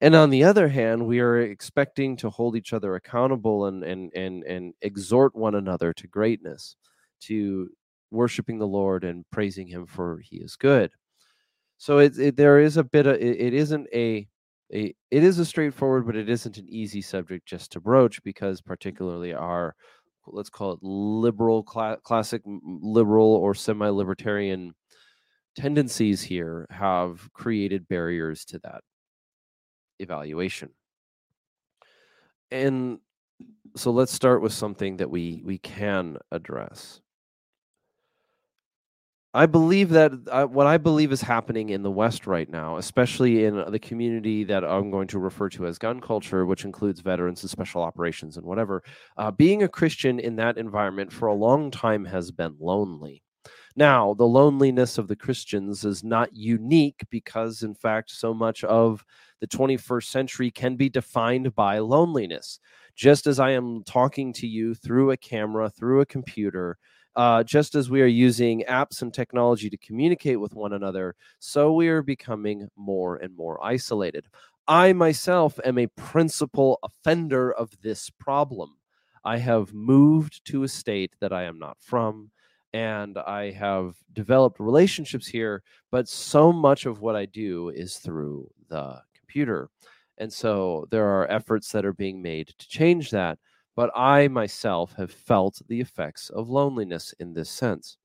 And 0.00 0.14
on 0.14 0.30
the 0.30 0.44
other 0.44 0.68
hand, 0.68 1.06
we 1.06 1.20
are 1.20 1.38
expecting 1.38 2.16
to 2.18 2.30
hold 2.30 2.56
each 2.56 2.72
other 2.72 2.94
accountable 2.94 3.66
and, 3.66 3.84
and, 3.84 4.10
and, 4.14 4.44
and 4.44 4.74
exhort 4.80 5.34
one 5.36 5.56
another 5.56 5.92
to 5.94 6.06
greatness, 6.06 6.76
to 7.22 7.68
worshiping 8.10 8.58
the 8.58 8.66
Lord 8.66 9.04
and 9.04 9.24
praising 9.30 9.66
Him 9.66 9.84
for 9.84 10.20
He 10.20 10.36
is 10.36 10.56
good. 10.56 10.90
So 11.76 11.98
it, 11.98 12.18
it 12.18 12.36
there 12.36 12.58
is 12.58 12.76
a 12.76 12.84
bit 12.84 13.06
of 13.06 13.16
it, 13.16 13.40
it 13.40 13.54
isn't 13.54 13.86
a 13.92 14.26
a, 14.72 14.94
it 15.10 15.24
is 15.24 15.38
a 15.38 15.46
straightforward, 15.46 16.06
but 16.06 16.16
it 16.16 16.28
isn't 16.28 16.58
an 16.58 16.68
easy 16.68 17.00
subject 17.00 17.46
just 17.46 17.72
to 17.72 17.80
broach 17.80 18.22
because, 18.22 18.60
particularly, 18.60 19.32
our 19.32 19.74
let's 20.32 20.50
call 20.50 20.72
it 20.72 20.78
liberal, 20.82 21.66
cl- 21.70 21.96
classic 21.98 22.42
liberal 22.46 23.34
or 23.34 23.54
semi 23.54 23.88
libertarian 23.88 24.74
tendencies 25.56 26.22
here 26.22 26.66
have 26.70 27.28
created 27.32 27.88
barriers 27.88 28.44
to 28.46 28.58
that 28.60 28.82
evaluation. 29.98 30.70
And 32.50 32.98
so 33.76 33.90
let's 33.90 34.12
start 34.12 34.42
with 34.42 34.52
something 34.52 34.96
that 34.98 35.10
we 35.10 35.42
we 35.44 35.58
can 35.58 36.18
address. 36.30 37.00
I 39.38 39.46
believe 39.46 39.90
that 39.90 40.10
uh, 40.32 40.46
what 40.46 40.66
I 40.66 40.78
believe 40.78 41.12
is 41.12 41.20
happening 41.20 41.68
in 41.68 41.84
the 41.84 41.92
West 41.92 42.26
right 42.26 42.50
now, 42.50 42.76
especially 42.76 43.44
in 43.44 43.70
the 43.70 43.78
community 43.78 44.42
that 44.42 44.64
I'm 44.64 44.90
going 44.90 45.06
to 45.06 45.20
refer 45.20 45.48
to 45.50 45.66
as 45.68 45.78
gun 45.78 46.00
culture, 46.00 46.44
which 46.44 46.64
includes 46.64 46.98
veterans 46.98 47.44
and 47.44 47.48
special 47.48 47.80
operations 47.80 48.36
and 48.36 48.44
whatever, 48.44 48.82
uh, 49.16 49.30
being 49.30 49.62
a 49.62 49.68
Christian 49.68 50.18
in 50.18 50.34
that 50.36 50.58
environment 50.58 51.12
for 51.12 51.28
a 51.28 51.34
long 51.34 51.70
time 51.70 52.04
has 52.06 52.32
been 52.32 52.56
lonely. 52.58 53.22
Now, 53.76 54.12
the 54.12 54.26
loneliness 54.26 54.98
of 54.98 55.06
the 55.06 55.14
Christians 55.14 55.84
is 55.84 56.02
not 56.02 56.34
unique 56.34 57.06
because, 57.08 57.62
in 57.62 57.76
fact, 57.76 58.10
so 58.10 58.34
much 58.34 58.64
of 58.64 59.04
the 59.40 59.46
21st 59.46 60.06
century 60.06 60.50
can 60.50 60.74
be 60.74 60.88
defined 60.88 61.54
by 61.54 61.78
loneliness. 61.78 62.58
Just 62.96 63.28
as 63.28 63.38
I 63.38 63.52
am 63.52 63.84
talking 63.84 64.32
to 64.32 64.48
you 64.48 64.74
through 64.74 65.12
a 65.12 65.16
camera, 65.16 65.70
through 65.70 66.00
a 66.00 66.06
computer, 66.06 66.76
uh, 67.18 67.42
just 67.42 67.74
as 67.74 67.90
we 67.90 68.00
are 68.00 68.06
using 68.06 68.62
apps 68.68 69.02
and 69.02 69.12
technology 69.12 69.68
to 69.68 69.76
communicate 69.78 70.38
with 70.38 70.54
one 70.54 70.72
another, 70.72 71.16
so 71.40 71.72
we 71.72 71.88
are 71.88 72.00
becoming 72.00 72.68
more 72.76 73.16
and 73.16 73.36
more 73.36 73.58
isolated. 73.62 74.24
I 74.68 74.92
myself 74.92 75.58
am 75.64 75.78
a 75.78 75.88
principal 75.88 76.78
offender 76.84 77.50
of 77.50 77.72
this 77.82 78.08
problem. 78.08 78.76
I 79.24 79.38
have 79.38 79.74
moved 79.74 80.44
to 80.44 80.62
a 80.62 80.68
state 80.68 81.12
that 81.18 81.32
I 81.32 81.42
am 81.42 81.58
not 81.58 81.76
from, 81.80 82.30
and 82.72 83.18
I 83.18 83.50
have 83.50 83.96
developed 84.12 84.60
relationships 84.60 85.26
here, 85.26 85.64
but 85.90 86.08
so 86.08 86.52
much 86.52 86.86
of 86.86 87.00
what 87.00 87.16
I 87.16 87.26
do 87.26 87.70
is 87.70 87.96
through 87.96 88.48
the 88.68 89.02
computer. 89.18 89.70
And 90.18 90.32
so 90.32 90.86
there 90.92 91.06
are 91.06 91.28
efforts 91.28 91.72
that 91.72 91.84
are 91.84 91.92
being 91.92 92.22
made 92.22 92.54
to 92.58 92.68
change 92.68 93.10
that 93.10 93.40
but 93.78 93.92
I 93.94 94.26
myself 94.26 94.94
have 94.94 95.12
felt 95.12 95.62
the 95.68 95.80
effects 95.80 96.30
of 96.30 96.50
loneliness 96.50 97.14
in 97.20 97.34
this 97.34 97.48
sense. 97.48 97.96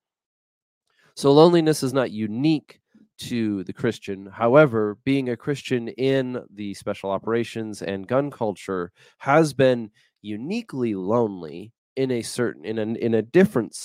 So, 1.15 1.31
loneliness 1.31 1.81
is 1.81 1.93
not 1.93 2.11
unique 2.11 2.79
to 3.21 3.63
the 3.63 3.73
Christian. 3.73 4.27
However, 4.27 4.99
being 5.03 5.29
a 5.29 5.35
Christian 5.35 5.87
in 5.87 6.43
the 6.53 6.75
special 6.75 7.09
operations 7.09 7.81
and 7.81 8.07
gun 8.07 8.29
culture 8.29 8.91
has 9.17 9.51
been 9.55 9.89
uniquely 10.21 10.93
lonely 10.93 11.73
in 11.95 12.11
a 12.11 12.21
certain 12.21 12.65
in 12.65 12.77
a 12.77 12.83
in 12.99 13.15
a 13.15 13.23
different 13.23 13.75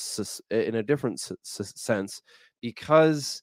in 0.50 0.75
a 0.75 0.83
different 0.83 1.18
sense 1.42 2.21
because 2.61 3.42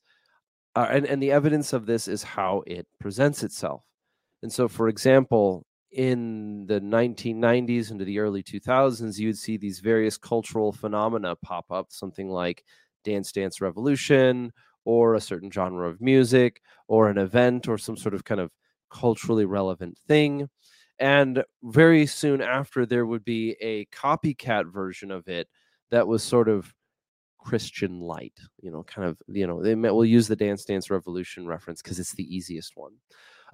uh, 0.75 0.85
and 0.91 1.07
and 1.07 1.19
the 1.19 1.31
evidence 1.31 1.73
of 1.73 1.87
this 1.87 2.07
is 2.07 2.21
how 2.21 2.61
it 2.67 2.85
presents 2.99 3.41
itself. 3.41 3.81
And 4.43 4.53
so 4.53 4.67
for 4.67 4.87
example, 4.87 5.65
in 5.95 6.65
the 6.67 6.81
1990s 6.81 7.89
into 7.91 8.05
the 8.05 8.19
early 8.19 8.43
2000s, 8.43 9.17
you 9.17 9.29
would 9.29 9.37
see 9.37 9.57
these 9.57 9.79
various 9.79 10.17
cultural 10.17 10.71
phenomena 10.73 11.35
pop 11.37 11.71
up, 11.71 11.87
something 11.91 12.29
like 12.29 12.63
Dance 13.03 13.31
Dance 13.31 13.61
Revolution, 13.61 14.51
or 14.83 15.15
a 15.15 15.21
certain 15.21 15.49
genre 15.49 15.89
of 15.89 16.01
music, 16.01 16.61
or 16.87 17.09
an 17.09 17.17
event, 17.17 17.67
or 17.67 17.77
some 17.77 17.97
sort 17.97 18.13
of 18.13 18.25
kind 18.25 18.41
of 18.41 18.51
culturally 18.91 19.45
relevant 19.45 19.97
thing. 20.07 20.49
And 20.99 21.43
very 21.63 22.05
soon 22.05 22.41
after, 22.41 22.85
there 22.85 23.05
would 23.05 23.23
be 23.25 23.55
a 23.61 23.85
copycat 23.85 24.71
version 24.71 25.11
of 25.11 25.27
it 25.27 25.47
that 25.91 26.07
was 26.07 26.23
sort 26.23 26.49
of 26.49 26.73
Christian 27.39 27.99
light, 28.01 28.39
you 28.61 28.71
know, 28.71 28.83
kind 28.83 29.07
of, 29.07 29.17
you 29.27 29.47
know, 29.47 29.61
they 29.61 29.75
will 29.75 30.05
use 30.05 30.27
the 30.27 30.35
Dance 30.35 30.65
Dance 30.65 30.89
Revolution 30.89 31.45
reference 31.47 31.81
because 31.81 31.99
it's 31.99 32.13
the 32.15 32.35
easiest 32.35 32.75
one. 32.75 32.93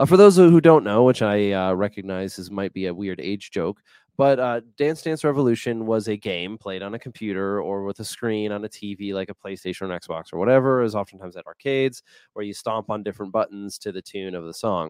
Uh, 0.01 0.05
for 0.07 0.17
those 0.17 0.35
who 0.35 0.59
don't 0.59 0.83
know, 0.83 1.03
which 1.03 1.21
I 1.21 1.51
uh, 1.51 1.73
recognize 1.73 2.39
as 2.39 2.49
might 2.49 2.73
be 2.73 2.87
a 2.87 2.93
weird 2.93 3.21
age 3.21 3.51
joke, 3.51 3.83
but 4.17 4.39
uh, 4.39 4.61
Dance 4.75 5.03
Dance 5.03 5.23
Revolution 5.23 5.85
was 5.85 6.07
a 6.07 6.17
game 6.17 6.57
played 6.57 6.81
on 6.81 6.95
a 6.95 6.99
computer 6.99 7.61
or 7.61 7.83
with 7.83 7.99
a 7.99 8.03
screen 8.03 8.51
on 8.51 8.65
a 8.65 8.67
TV, 8.67 9.13
like 9.13 9.29
a 9.29 9.35
PlayStation 9.35 9.83
or 9.83 9.91
an 9.91 9.99
Xbox 9.99 10.33
or 10.33 10.39
whatever, 10.39 10.81
is 10.81 10.95
oftentimes 10.95 11.35
at 11.35 11.45
arcades 11.45 12.01
where 12.33 12.43
you 12.43 12.51
stomp 12.51 12.89
on 12.89 13.03
different 13.03 13.31
buttons 13.31 13.77
to 13.77 13.91
the 13.91 14.01
tune 14.01 14.33
of 14.33 14.43
the 14.43 14.55
song. 14.55 14.89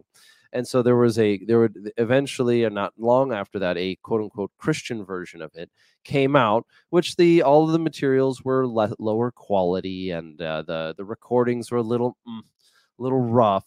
And 0.53 0.65
so 0.65 0.81
there 0.81 0.95
was 0.95 1.19
a 1.19 1.43
there 1.43 1.59
would 1.59 1.91
eventually, 1.97 2.63
and 2.63 2.73
not 2.73 2.93
long 2.97 3.33
after 3.33 3.59
that, 3.59 3.77
a 3.77 3.97
quote 3.97 4.21
unquote 4.21 4.51
Christian 4.57 5.03
version 5.03 5.41
of 5.41 5.51
it 5.55 5.69
came 6.05 6.37
out, 6.37 6.65
which 6.89 7.17
the 7.17 7.41
all 7.41 7.65
of 7.65 7.73
the 7.73 7.79
materials 7.79 8.45
were 8.45 8.65
le- 8.65 8.95
lower 8.97 9.29
quality 9.29 10.11
and 10.11 10.41
uh, 10.41 10.61
the 10.61 10.95
the 10.95 11.03
recordings 11.03 11.69
were 11.69 11.79
a 11.79 11.83
little 11.83 12.15
mm, 12.25 12.39
little 12.97 13.19
rough 13.19 13.65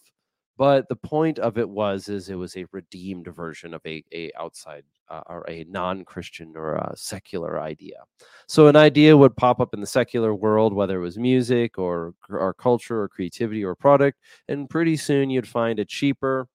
but 0.57 0.87
the 0.87 0.95
point 0.95 1.39
of 1.39 1.57
it 1.57 1.69
was 1.69 2.07
is 2.07 2.29
it 2.29 2.35
was 2.35 2.55
a 2.55 2.65
redeemed 2.71 3.27
version 3.27 3.73
of 3.73 3.81
a, 3.85 4.03
a 4.13 4.31
outside 4.39 4.83
uh, 5.09 5.21
or 5.27 5.45
a 5.49 5.65
non-christian 5.69 6.53
or 6.55 6.75
a 6.75 6.93
secular 6.95 7.59
idea. 7.59 8.03
So 8.47 8.67
an 8.67 8.75
idea 8.75 9.15
would 9.15 9.35
pop 9.35 9.59
up 9.59 9.73
in 9.73 9.81
the 9.81 9.87
secular 9.87 10.33
world 10.33 10.73
whether 10.73 10.97
it 10.97 11.03
was 11.03 11.17
music 11.17 11.77
or 11.77 12.13
or 12.29 12.53
culture 12.53 13.01
or 13.01 13.09
creativity 13.09 13.63
or 13.63 13.75
product 13.75 14.19
and 14.47 14.69
pretty 14.69 14.97
soon 14.97 15.29
you'd 15.29 15.47
find 15.47 15.79
a 15.79 15.85
cheaper 15.85 16.47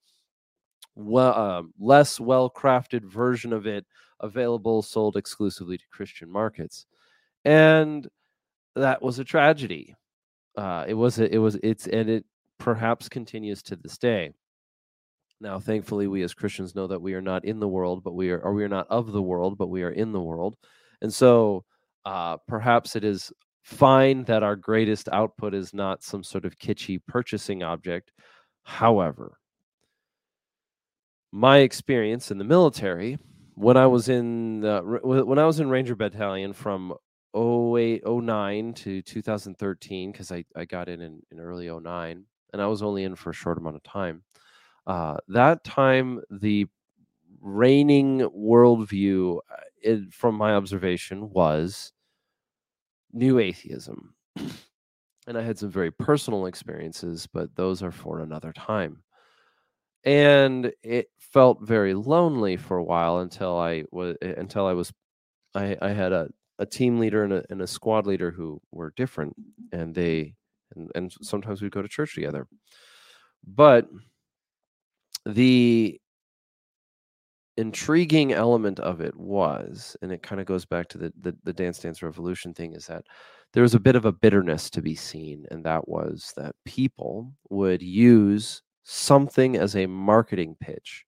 well 0.95 1.35
uh, 1.35 1.63
less 1.79 2.19
well 2.19 2.51
crafted 2.51 3.05
version 3.05 3.53
of 3.53 3.67
it 3.67 3.87
available 4.21 4.83
sold 4.83 5.17
exclusively 5.17 5.79
to 5.79 5.85
christian 5.91 6.31
markets. 6.31 6.87
And 7.45 8.09
that 8.77 9.03
was 9.03 9.19
a 9.19 9.25
tragedy. 9.25 9.97
Uh, 10.57 10.85
it 10.87 10.95
was 10.95 11.19
a, 11.19 11.33
it 11.33 11.39
was 11.39 11.57
it's 11.63 11.87
and 11.87 12.11
it 12.11 12.25
perhaps 12.61 13.09
continues 13.09 13.63
to 13.65 13.75
this 13.75 13.99
day. 13.99 14.31
Now, 15.41 15.59
thankfully, 15.59 16.07
we 16.07 16.23
as 16.23 16.35
Christians 16.35 16.75
know 16.75 16.87
that 16.87 17.01
we 17.01 17.15
are 17.15 17.23
not 17.23 17.45
in 17.45 17.59
the 17.59 17.67
world, 17.67 18.05
but 18.05 18.15
we 18.15 18.31
are, 18.31 18.39
or 18.39 18.53
we 18.53 18.63
are 18.63 18.69
not 18.69 18.87
of 18.91 19.11
the 19.11 19.23
world, 19.23 19.57
but 19.59 19.69
we 19.69 19.83
are 19.83 19.91
in 19.91 20.13
the 20.13 20.21
world. 20.21 20.55
And 21.01 21.13
so 21.13 21.65
uh, 22.05 22.37
perhaps 22.47 22.95
it 22.95 23.05
is 23.05 23.33
fine 23.63 24.25
that 24.25 24.43
our 24.43 24.55
greatest 24.55 25.09
output 25.11 25.55
is 25.55 25.73
not 25.73 26.03
some 26.03 26.23
sort 26.23 26.45
of 26.45 26.59
kitschy 26.59 27.01
purchasing 27.09 27.63
object. 27.63 28.13
However, 28.65 29.39
my 31.33 31.59
experience 31.59 32.31
in 32.31 32.37
the 32.37 32.45
military, 32.45 33.19
when 33.55 33.79
I 33.79 33.87
was 33.87 34.11
in 34.11 34.61
the, 34.61 34.83
when 35.03 35.39
I 35.39 35.47
was 35.47 35.59
in 35.59 35.71
Ranger 35.71 35.97
Battalion 35.97 36.53
from 36.53 36.93
08, 37.35 38.03
09 38.07 38.75
to 38.75 39.01
2013, 39.01 40.13
because 40.13 40.31
I, 40.31 40.45
I 40.55 40.67
got 40.67 40.91
in, 40.91 41.01
in 41.01 41.23
in 41.31 41.41
early 41.41 41.71
09 41.71 42.27
and 42.53 42.63
I 42.63 42.67
was 42.67 42.83
only 42.83 43.05
in 43.05 43.15
for 43.15 43.31
a 43.31 43.35
short 43.35 43.59
amount 43.59 43.77
of 43.77 43.83
time. 43.83 44.23
Uh, 44.87 45.17
that 45.29 45.63
time, 45.65 46.21
the 46.31 46.67
reigning 47.41 48.21
worldview, 48.31 49.39
uh, 49.39 49.57
it, 49.83 50.13
from 50.13 50.35
my 50.35 50.55
observation, 50.55 51.31
was 51.31 51.93
new 53.13 53.39
atheism. 53.39 54.15
and 55.27 55.39
I 55.39 55.43
had 55.43 55.59
some 55.59 55.71
very 55.71 55.91
personal 55.91 56.47
experiences, 56.47 57.27
but 57.33 57.55
those 57.57 57.83
are 57.83 57.93
for 57.93 58.21
another 58.21 58.53
time. 58.53 59.03
And 60.05 60.73
it 60.83 61.09
felt 61.19 61.61
very 61.63 61.95
lonely 61.95 62.57
for 62.57 62.79
a 62.79 62.85
while 62.85 63.19
until 63.19 63.59
I 63.59 63.85
was 63.93 64.17
until 64.23 64.67
I 64.67 64.73
was 64.73 64.93
I, 65.55 65.77
I 65.83 65.91
had 65.91 66.13
a, 66.13 66.29
a 66.59 66.67
team 66.67 66.99
leader 66.99 67.25
and 67.25 67.33
a, 67.35 67.45
and 67.51 67.63
a 67.63 67.67
squad 67.67 68.07
leader 68.07 68.31
who 68.31 68.61
were 68.73 68.93
different, 68.97 69.35
and 69.73 69.95
they 69.95 70.35
and, 70.77 70.91
and 70.95 71.13
sometimes 71.23 71.63
we'd 71.63 71.73
go 71.73 71.83
to 71.83 71.89
church 71.89 72.15
together. 72.15 72.47
But 73.47 73.89
the 75.27 76.01
intriguing 77.57 78.33
element 78.33 78.81
of 78.81 79.01
it 79.01 79.15
was, 79.17 79.97
and 80.03 80.13
it 80.13 80.23
kind 80.23 80.41
of 80.41 80.47
goes 80.47 80.65
back 80.65 80.89
to 80.89 80.99
the, 80.99 81.13
the 81.21 81.37
the 81.45 81.53
Dance 81.53 81.79
Dance 81.79 82.03
Revolution 82.03 82.55
thing, 82.55 82.75
is 82.75 82.87
that 82.87 83.05
there 83.53 83.63
was 83.63 83.75
a 83.75 83.81
bit 83.81 83.97
of 83.97 84.05
a 84.05 84.13
bitterness 84.13 84.71
to 84.71 84.83
be 84.83 84.95
seen, 84.95 85.47
and 85.51 85.65
that 85.65 85.87
was 85.89 86.33
that 86.37 86.55
people 86.65 87.33
would 87.51 87.83
use 87.83 88.63
something 88.85 89.57
as 89.57 89.77
a 89.77 89.87
marketing 89.87 90.57
pitch 90.61 91.05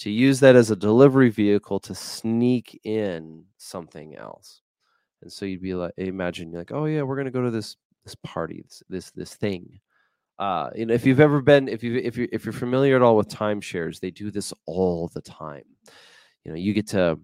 to 0.00 0.10
use 0.10 0.40
that 0.40 0.56
as 0.56 0.70
a 0.70 0.76
delivery 0.76 1.30
vehicle 1.30 1.80
to 1.80 1.94
sneak 1.94 2.78
in 2.84 3.44
something 3.56 4.16
else. 4.16 4.60
And 5.22 5.32
so 5.32 5.46
you'd 5.46 5.62
be 5.62 5.74
like, 5.74 5.92
imagine 5.96 6.50
you're 6.50 6.60
like, 6.60 6.72
oh 6.72 6.84
yeah, 6.84 7.02
we're 7.02 7.16
gonna 7.16 7.30
go 7.30 7.42
to 7.42 7.50
this 7.50 7.76
this 8.04 8.14
party, 8.16 8.62
this 8.62 8.82
this, 8.88 9.10
this 9.12 9.34
thing. 9.34 9.80
Uh, 10.38 10.70
you 10.74 10.86
know, 10.86 10.94
if 10.94 11.06
you've 11.06 11.20
ever 11.20 11.40
been, 11.40 11.68
if 11.68 11.82
you 11.82 11.96
if 11.96 12.16
you 12.16 12.28
if 12.32 12.44
you're 12.44 12.52
familiar 12.52 12.96
at 12.96 13.02
all 13.02 13.16
with 13.16 13.28
timeshares, 13.28 14.00
they 14.00 14.10
do 14.10 14.30
this 14.30 14.52
all 14.66 15.08
the 15.14 15.22
time. 15.22 15.64
You 16.44 16.52
know, 16.52 16.58
you 16.58 16.72
get 16.72 16.88
to 16.88 17.18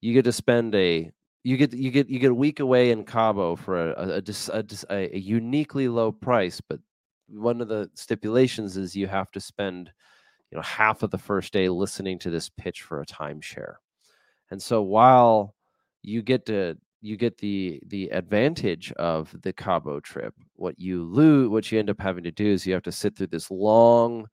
you 0.00 0.14
get 0.14 0.24
to 0.24 0.32
spend 0.32 0.74
a 0.74 1.10
you 1.44 1.56
get 1.56 1.72
you 1.72 1.90
get 1.90 2.08
you 2.08 2.18
get 2.18 2.30
a 2.30 2.34
week 2.34 2.60
away 2.60 2.90
in 2.90 3.04
Cabo 3.04 3.56
for 3.56 3.90
a 3.90 3.94
a, 3.96 4.22
a, 4.52 4.64
a, 4.90 5.16
a 5.16 5.18
uniquely 5.18 5.88
low 5.88 6.10
price, 6.10 6.60
but 6.60 6.80
one 7.28 7.60
of 7.60 7.68
the 7.68 7.90
stipulations 7.94 8.76
is 8.76 8.96
you 8.96 9.06
have 9.06 9.30
to 9.32 9.40
spend 9.40 9.92
you 10.50 10.56
know 10.56 10.62
half 10.62 11.02
of 11.02 11.10
the 11.10 11.18
first 11.18 11.52
day 11.52 11.68
listening 11.68 12.18
to 12.18 12.30
this 12.30 12.48
pitch 12.48 12.82
for 12.82 13.00
a 13.00 13.06
timeshare 13.06 13.74
and 14.50 14.62
so 14.62 14.82
while 14.82 15.54
you 16.02 16.22
get 16.22 16.46
to 16.46 16.76
you 17.00 17.16
get 17.16 17.38
the 17.38 17.80
the 17.86 18.08
advantage 18.08 18.92
of 18.92 19.34
the 19.42 19.52
cabo 19.52 20.00
trip 20.00 20.34
what 20.54 20.78
you 20.78 21.04
lose 21.04 21.48
what 21.48 21.70
you 21.70 21.78
end 21.78 21.90
up 21.90 22.00
having 22.00 22.24
to 22.24 22.30
do 22.30 22.46
is 22.46 22.66
you 22.66 22.72
have 22.72 22.82
to 22.82 22.92
sit 22.92 23.16
through 23.16 23.26
this 23.26 23.50
long 23.50 24.26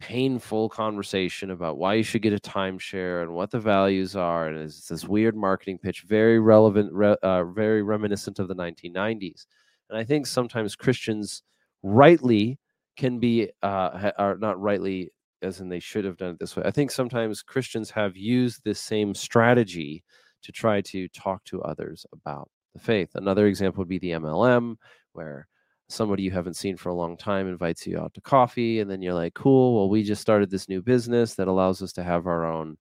painful 0.00 0.68
conversation 0.68 1.50
about 1.50 1.76
why 1.76 1.94
you 1.94 2.04
should 2.04 2.22
get 2.22 2.32
a 2.32 2.38
timeshare 2.38 3.22
and 3.22 3.32
what 3.32 3.50
the 3.50 3.58
values 3.58 4.14
are 4.14 4.46
and 4.46 4.56
it's 4.56 4.86
this 4.86 5.04
weird 5.04 5.36
marketing 5.36 5.76
pitch 5.76 6.02
very 6.02 6.38
relevant 6.38 6.92
re, 6.92 7.16
uh, 7.22 7.44
very 7.44 7.82
reminiscent 7.82 8.38
of 8.38 8.46
the 8.46 8.54
1990s 8.54 9.46
and 9.90 9.98
i 9.98 10.04
think 10.04 10.24
sometimes 10.26 10.76
christians 10.76 11.42
rightly 11.82 12.58
can 12.96 13.18
be 13.18 13.50
uh, 13.62 14.10
are 14.18 14.36
not 14.38 14.60
rightly 14.60 15.10
as 15.42 15.60
in 15.60 15.68
they 15.68 15.80
should 15.80 16.04
have 16.04 16.16
done 16.16 16.30
it 16.30 16.38
this 16.38 16.56
way. 16.56 16.62
I 16.66 16.70
think 16.70 16.90
sometimes 16.90 17.42
Christians 17.42 17.90
have 17.90 18.16
used 18.16 18.62
this 18.64 18.80
same 18.80 19.14
strategy 19.14 20.02
to 20.42 20.52
try 20.52 20.80
to 20.82 21.08
talk 21.08 21.44
to 21.44 21.62
others 21.62 22.06
about 22.12 22.48
the 22.74 22.80
faith. 22.80 23.10
Another 23.14 23.46
example 23.46 23.80
would 23.82 23.88
be 23.88 23.98
the 23.98 24.12
MLM, 24.12 24.76
where 25.12 25.48
somebody 25.88 26.22
you 26.22 26.30
haven't 26.30 26.56
seen 26.56 26.76
for 26.76 26.90
a 26.90 26.94
long 26.94 27.16
time 27.16 27.48
invites 27.48 27.86
you 27.86 27.98
out 27.98 28.14
to 28.14 28.20
coffee, 28.20 28.80
and 28.80 28.90
then 28.90 29.02
you're 29.02 29.14
like, 29.14 29.34
cool, 29.34 29.74
well, 29.74 29.88
we 29.88 30.02
just 30.02 30.22
started 30.22 30.50
this 30.50 30.68
new 30.68 30.82
business 30.82 31.34
that 31.34 31.48
allows 31.48 31.82
us 31.82 31.92
to 31.94 32.02
have 32.02 32.26
our 32.26 32.44
own 32.44 32.76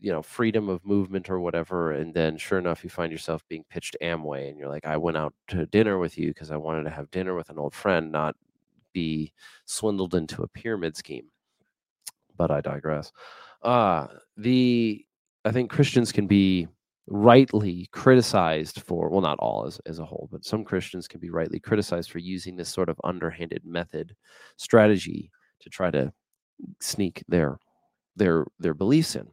you 0.00 0.12
know 0.12 0.22
freedom 0.22 0.68
of 0.68 0.84
movement 0.84 1.30
or 1.30 1.40
whatever 1.40 1.92
and 1.92 2.12
then 2.12 2.36
sure 2.36 2.58
enough 2.58 2.84
you 2.84 2.90
find 2.90 3.10
yourself 3.10 3.42
being 3.48 3.64
pitched 3.70 3.96
amway 4.02 4.48
and 4.48 4.58
you're 4.58 4.68
like 4.68 4.86
i 4.86 4.96
went 4.96 5.16
out 5.16 5.32
to 5.48 5.66
dinner 5.66 5.98
with 5.98 6.18
you 6.18 6.28
because 6.28 6.50
i 6.50 6.56
wanted 6.56 6.84
to 6.84 6.90
have 6.90 7.10
dinner 7.10 7.34
with 7.34 7.48
an 7.48 7.58
old 7.58 7.74
friend 7.74 8.12
not 8.12 8.36
be 8.92 9.32
swindled 9.64 10.14
into 10.14 10.42
a 10.42 10.48
pyramid 10.48 10.96
scheme 10.96 11.26
but 12.36 12.50
i 12.50 12.60
digress 12.60 13.10
uh 13.62 14.06
the 14.36 15.05
i 15.46 15.50
think 15.52 15.70
christians 15.70 16.12
can 16.12 16.26
be 16.26 16.66
rightly 17.08 17.88
criticized 17.92 18.82
for 18.82 19.08
well 19.08 19.20
not 19.20 19.38
all 19.38 19.64
as, 19.64 19.80
as 19.86 20.00
a 20.00 20.04
whole 20.04 20.28
but 20.30 20.44
some 20.44 20.64
christians 20.64 21.08
can 21.08 21.20
be 21.20 21.30
rightly 21.30 21.60
criticized 21.60 22.10
for 22.10 22.18
using 22.18 22.56
this 22.56 22.68
sort 22.68 22.88
of 22.88 23.00
underhanded 23.04 23.64
method 23.64 24.14
strategy 24.56 25.30
to 25.60 25.70
try 25.70 25.90
to 25.90 26.12
sneak 26.80 27.24
their 27.28 27.58
their 28.16 28.46
their 28.58 28.74
beliefs 28.74 29.16
in. 29.16 29.28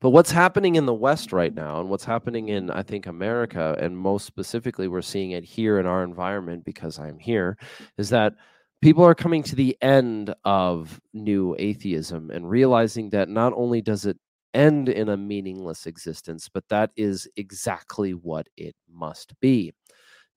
But 0.00 0.10
what's 0.10 0.30
happening 0.30 0.76
in 0.76 0.86
the 0.86 0.94
West 0.94 1.32
right 1.32 1.54
now, 1.54 1.80
and 1.80 1.88
what's 1.88 2.04
happening 2.04 2.48
in, 2.48 2.70
I 2.70 2.82
think, 2.82 3.06
America, 3.06 3.76
and 3.80 3.96
most 3.96 4.26
specifically, 4.26 4.88
we're 4.88 5.02
seeing 5.02 5.32
it 5.32 5.44
here 5.44 5.78
in 5.78 5.86
our 5.86 6.04
environment 6.04 6.64
because 6.64 6.98
I'm 6.98 7.18
here, 7.18 7.56
is 7.96 8.10
that 8.10 8.34
people 8.82 9.04
are 9.04 9.14
coming 9.14 9.42
to 9.44 9.56
the 9.56 9.76
end 9.80 10.34
of 10.44 11.00
new 11.12 11.56
atheism 11.58 12.30
and 12.30 12.48
realizing 12.48 13.10
that 13.10 13.28
not 13.28 13.52
only 13.56 13.80
does 13.80 14.06
it 14.06 14.18
end 14.54 14.88
in 14.88 15.08
a 15.08 15.16
meaningless 15.16 15.86
existence, 15.86 16.48
but 16.48 16.68
that 16.68 16.90
is 16.96 17.28
exactly 17.36 18.12
what 18.14 18.48
it 18.56 18.74
must 18.88 19.32
be. 19.40 19.72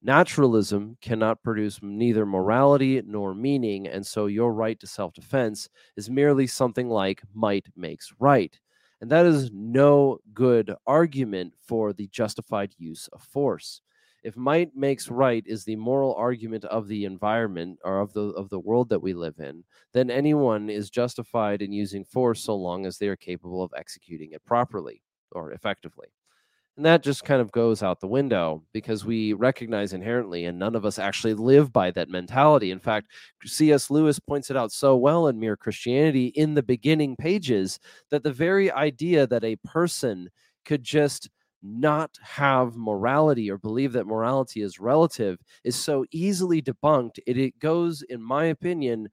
Naturalism 0.02 0.98
cannot 1.02 1.42
produce 1.44 1.80
neither 1.82 2.26
morality 2.26 3.02
nor 3.06 3.34
meaning, 3.34 3.88
and 3.88 4.06
so 4.06 4.26
your 4.28 4.54
right 4.54 4.80
to 4.82 4.88
self 4.88 5.14
defense 5.14 5.70
is 5.96 6.10
merely 6.10 6.46
something 6.48 6.90
like 6.90 7.22
might 7.34 7.68
makes 7.76 8.12
right. 8.20 8.60
And 9.02 9.10
that 9.12 9.26
is 9.26 9.52
no 9.54 10.20
good 10.34 10.74
argument 10.86 11.54
for 11.62 11.94
the 11.94 12.08
justified 12.08 12.74
use 12.78 13.08
of 13.14 13.22
force. 13.24 13.82
If 14.24 14.38
might 14.38 14.76
makes 14.76 15.10
right 15.10 15.44
is 15.46 15.66
the 15.66 15.76
moral 15.76 16.16
argument 16.16 16.64
of 16.66 16.88
the 16.88 17.04
environment 17.04 17.80
or 17.84 18.00
of 18.00 18.14
the 18.14 18.22
of 18.22 18.50
the 18.50 18.60
world 18.60 18.90
that 18.90 19.02
we 19.02 19.14
live 19.14 19.40
in, 19.40 19.66
then 19.94 20.10
anyone 20.10 20.70
is 20.70 20.90
justified 20.90 21.62
in 21.62 21.74
using 21.74 22.06
force 22.06 22.42
so 22.42 22.56
long 22.56 22.86
as 22.86 22.98
they 22.98 23.10
are 23.10 23.18
capable 23.18 23.62
of 23.62 23.74
executing 23.76 24.32
it 24.32 24.46
properly 24.46 25.02
or 25.34 25.52
effectively. 25.52 26.08
And 26.76 26.86
that 26.86 27.04
just 27.04 27.24
kind 27.24 27.40
of 27.40 27.52
goes 27.52 27.84
out 27.84 28.00
the 28.00 28.08
window 28.08 28.64
because 28.74 29.06
we 29.06 29.34
recognize 29.34 29.94
inherently, 29.94 30.46
and 30.46 30.58
none 30.58 30.74
of 30.76 30.86
us 30.86 30.98
actually 30.98 31.36
live 31.36 31.72
by 31.72 31.92
that 31.92 32.10
mentality. 32.10 32.72
In 32.72 32.80
fact, 32.80 33.12
C.S. 33.46 33.92
Lewis 33.92 34.18
points 34.18 34.50
it 34.50 34.58
out 34.58 34.72
so 34.72 34.96
well 34.96 35.28
in 35.28 35.40
Mere 35.40 35.56
Christianity 35.56 36.28
in 36.28 36.56
the 36.56 36.64
beginning 36.64 37.16
pages 37.16 37.80
that 38.10 38.24
the 38.24 38.32
very 38.32 38.72
idea 38.72 39.28
that 39.28 39.44
a 39.44 39.58
person 39.58 40.30
could 40.66 40.84
just 40.84 41.30
not 41.64 42.12
have 42.22 42.76
morality 42.76 43.50
or 43.50 43.58
believe 43.58 43.94
that 43.94 44.08
morality 44.08 44.62
is 44.62 44.80
relative 44.80 45.38
is 45.64 45.76
so 45.76 46.06
easily 46.12 46.62
debunked. 46.62 47.20
It, 47.26 47.38
it 47.38 47.60
goes, 47.60 48.02
in 48.04 48.22
my 48.22 48.46
opinion, 48.46 49.10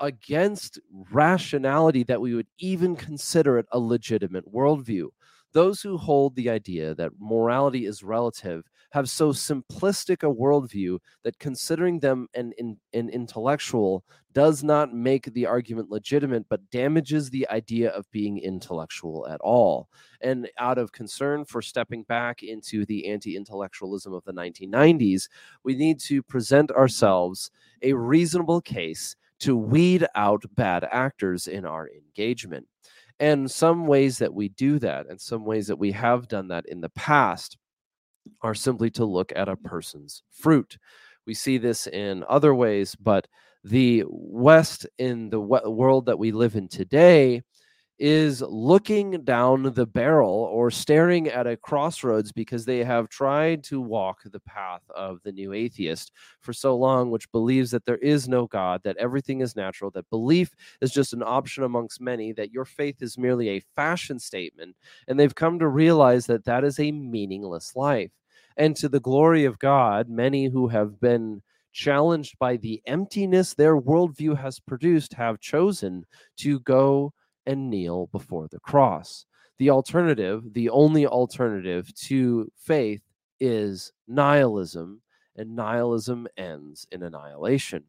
against 0.00 0.80
rationality 1.10 2.02
that 2.04 2.20
we 2.20 2.34
would 2.34 2.48
even 2.58 2.96
consider 2.96 3.58
it 3.58 3.66
a 3.72 3.78
legitimate 3.78 4.52
worldview. 4.52 5.08
Those 5.52 5.82
who 5.82 5.98
hold 5.98 6.34
the 6.34 6.48
idea 6.50 6.94
that 6.94 7.12
morality 7.18 7.84
is 7.86 8.02
relative 8.02 8.64
have 8.92 9.08
so 9.08 9.32
simplistic 9.32 10.22
a 10.22 10.32
worldview 10.32 10.98
that 11.24 11.38
considering 11.38 11.98
them 12.00 12.28
an, 12.34 12.52
an, 12.58 12.76
an 12.92 13.08
intellectual 13.08 14.04
does 14.34 14.62
not 14.62 14.92
make 14.92 15.32
the 15.32 15.46
argument 15.46 15.90
legitimate, 15.90 16.46
but 16.48 16.70
damages 16.70 17.30
the 17.30 17.48
idea 17.48 17.90
of 17.90 18.10
being 18.10 18.38
intellectual 18.38 19.26
at 19.28 19.40
all. 19.40 19.88
And 20.20 20.48
out 20.58 20.76
of 20.76 20.92
concern 20.92 21.46
for 21.46 21.62
stepping 21.62 22.02
back 22.02 22.42
into 22.42 22.84
the 22.84 23.08
anti 23.08 23.34
intellectualism 23.34 24.12
of 24.12 24.24
the 24.24 24.32
1990s, 24.32 25.28
we 25.64 25.74
need 25.74 25.98
to 26.00 26.22
present 26.22 26.70
ourselves 26.70 27.50
a 27.80 27.94
reasonable 27.94 28.60
case 28.60 29.16
to 29.40 29.56
weed 29.56 30.06
out 30.14 30.44
bad 30.54 30.86
actors 30.92 31.48
in 31.48 31.64
our 31.64 31.88
engagement. 31.88 32.66
And 33.18 33.50
some 33.50 33.86
ways 33.86 34.18
that 34.18 34.34
we 34.34 34.50
do 34.50 34.78
that, 34.80 35.06
and 35.08 35.20
some 35.20 35.44
ways 35.44 35.66
that 35.68 35.78
we 35.78 35.92
have 35.92 36.28
done 36.28 36.48
that 36.48 36.66
in 36.66 36.80
the 36.80 36.90
past, 36.90 37.56
are 38.42 38.54
simply 38.54 38.90
to 38.90 39.04
look 39.04 39.32
at 39.34 39.48
a 39.48 39.56
person's 39.56 40.22
fruit. 40.30 40.78
We 41.26 41.34
see 41.34 41.58
this 41.58 41.86
in 41.86 42.24
other 42.28 42.54
ways, 42.54 42.94
but 42.94 43.28
the 43.64 44.04
West 44.08 44.86
in 44.98 45.30
the 45.30 45.40
world 45.40 46.06
that 46.06 46.18
we 46.18 46.32
live 46.32 46.56
in 46.56 46.68
today 46.68 47.42
is 48.04 48.42
looking 48.42 49.22
down 49.22 49.62
the 49.62 49.86
barrel 49.86 50.48
or 50.52 50.72
staring 50.72 51.28
at 51.28 51.46
a 51.46 51.56
crossroads 51.56 52.32
because 52.32 52.64
they 52.64 52.82
have 52.82 53.08
tried 53.08 53.62
to 53.62 53.80
walk 53.80 54.18
the 54.24 54.40
path 54.40 54.82
of 54.92 55.20
the 55.22 55.30
new 55.30 55.52
atheist 55.52 56.10
for 56.40 56.52
so 56.52 56.74
long, 56.76 57.12
which 57.12 57.30
believes 57.30 57.70
that 57.70 57.84
there 57.84 57.98
is 57.98 58.28
no 58.28 58.48
God, 58.48 58.80
that 58.82 58.96
everything 58.96 59.40
is 59.40 59.54
natural, 59.54 59.92
that 59.92 60.10
belief 60.10 60.50
is 60.80 60.90
just 60.90 61.12
an 61.12 61.22
option 61.22 61.62
amongst 61.62 62.00
many, 62.00 62.32
that 62.32 62.50
your 62.50 62.64
faith 62.64 63.00
is 63.02 63.16
merely 63.16 63.50
a 63.50 63.62
fashion 63.76 64.18
statement. 64.18 64.74
And 65.06 65.16
they've 65.16 65.32
come 65.32 65.60
to 65.60 65.68
realize 65.68 66.26
that 66.26 66.44
that 66.46 66.64
is 66.64 66.80
a 66.80 66.90
meaningless 66.90 67.76
life. 67.76 68.10
And 68.56 68.74
to 68.78 68.88
the 68.88 68.98
glory 68.98 69.44
of 69.44 69.60
God, 69.60 70.08
many 70.08 70.46
who 70.46 70.66
have 70.66 71.00
been 71.00 71.40
challenged 71.72 72.36
by 72.40 72.56
the 72.56 72.82
emptiness 72.84 73.54
their 73.54 73.80
worldview 73.80 74.36
has 74.36 74.58
produced 74.58 75.14
have 75.14 75.38
chosen 75.38 76.04
to 76.38 76.58
go 76.60 77.12
and 77.46 77.70
kneel 77.70 78.08
before 78.12 78.48
the 78.48 78.60
cross. 78.60 79.26
The 79.58 79.70
alternative, 79.70 80.52
the 80.52 80.70
only 80.70 81.06
alternative 81.06 81.92
to 82.06 82.50
faith, 82.56 83.02
is 83.40 83.92
nihilism, 84.06 85.02
and 85.36 85.56
nihilism 85.56 86.28
ends 86.36 86.86
in 86.92 87.02
annihilation. 87.02 87.84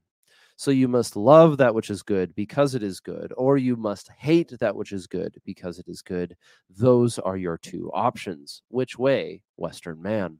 So 0.55 0.71
you 0.71 0.87
must 0.87 1.15
love 1.15 1.57
that 1.57 1.73
which 1.73 1.89
is 1.89 2.03
good 2.03 2.35
because 2.35 2.75
it 2.75 2.83
is 2.83 2.99
good, 2.99 3.33
or 3.37 3.57
you 3.57 3.75
must 3.75 4.09
hate 4.09 4.53
that 4.59 4.75
which 4.75 4.91
is 4.91 5.07
good 5.07 5.35
because 5.45 5.79
it 5.79 5.87
is 5.87 6.01
good. 6.01 6.35
Those 6.69 7.19
are 7.19 7.37
your 7.37 7.57
two 7.57 7.91
options. 7.93 8.61
Which 8.69 8.97
way, 8.97 9.41
Western 9.57 10.01
man? 10.01 10.39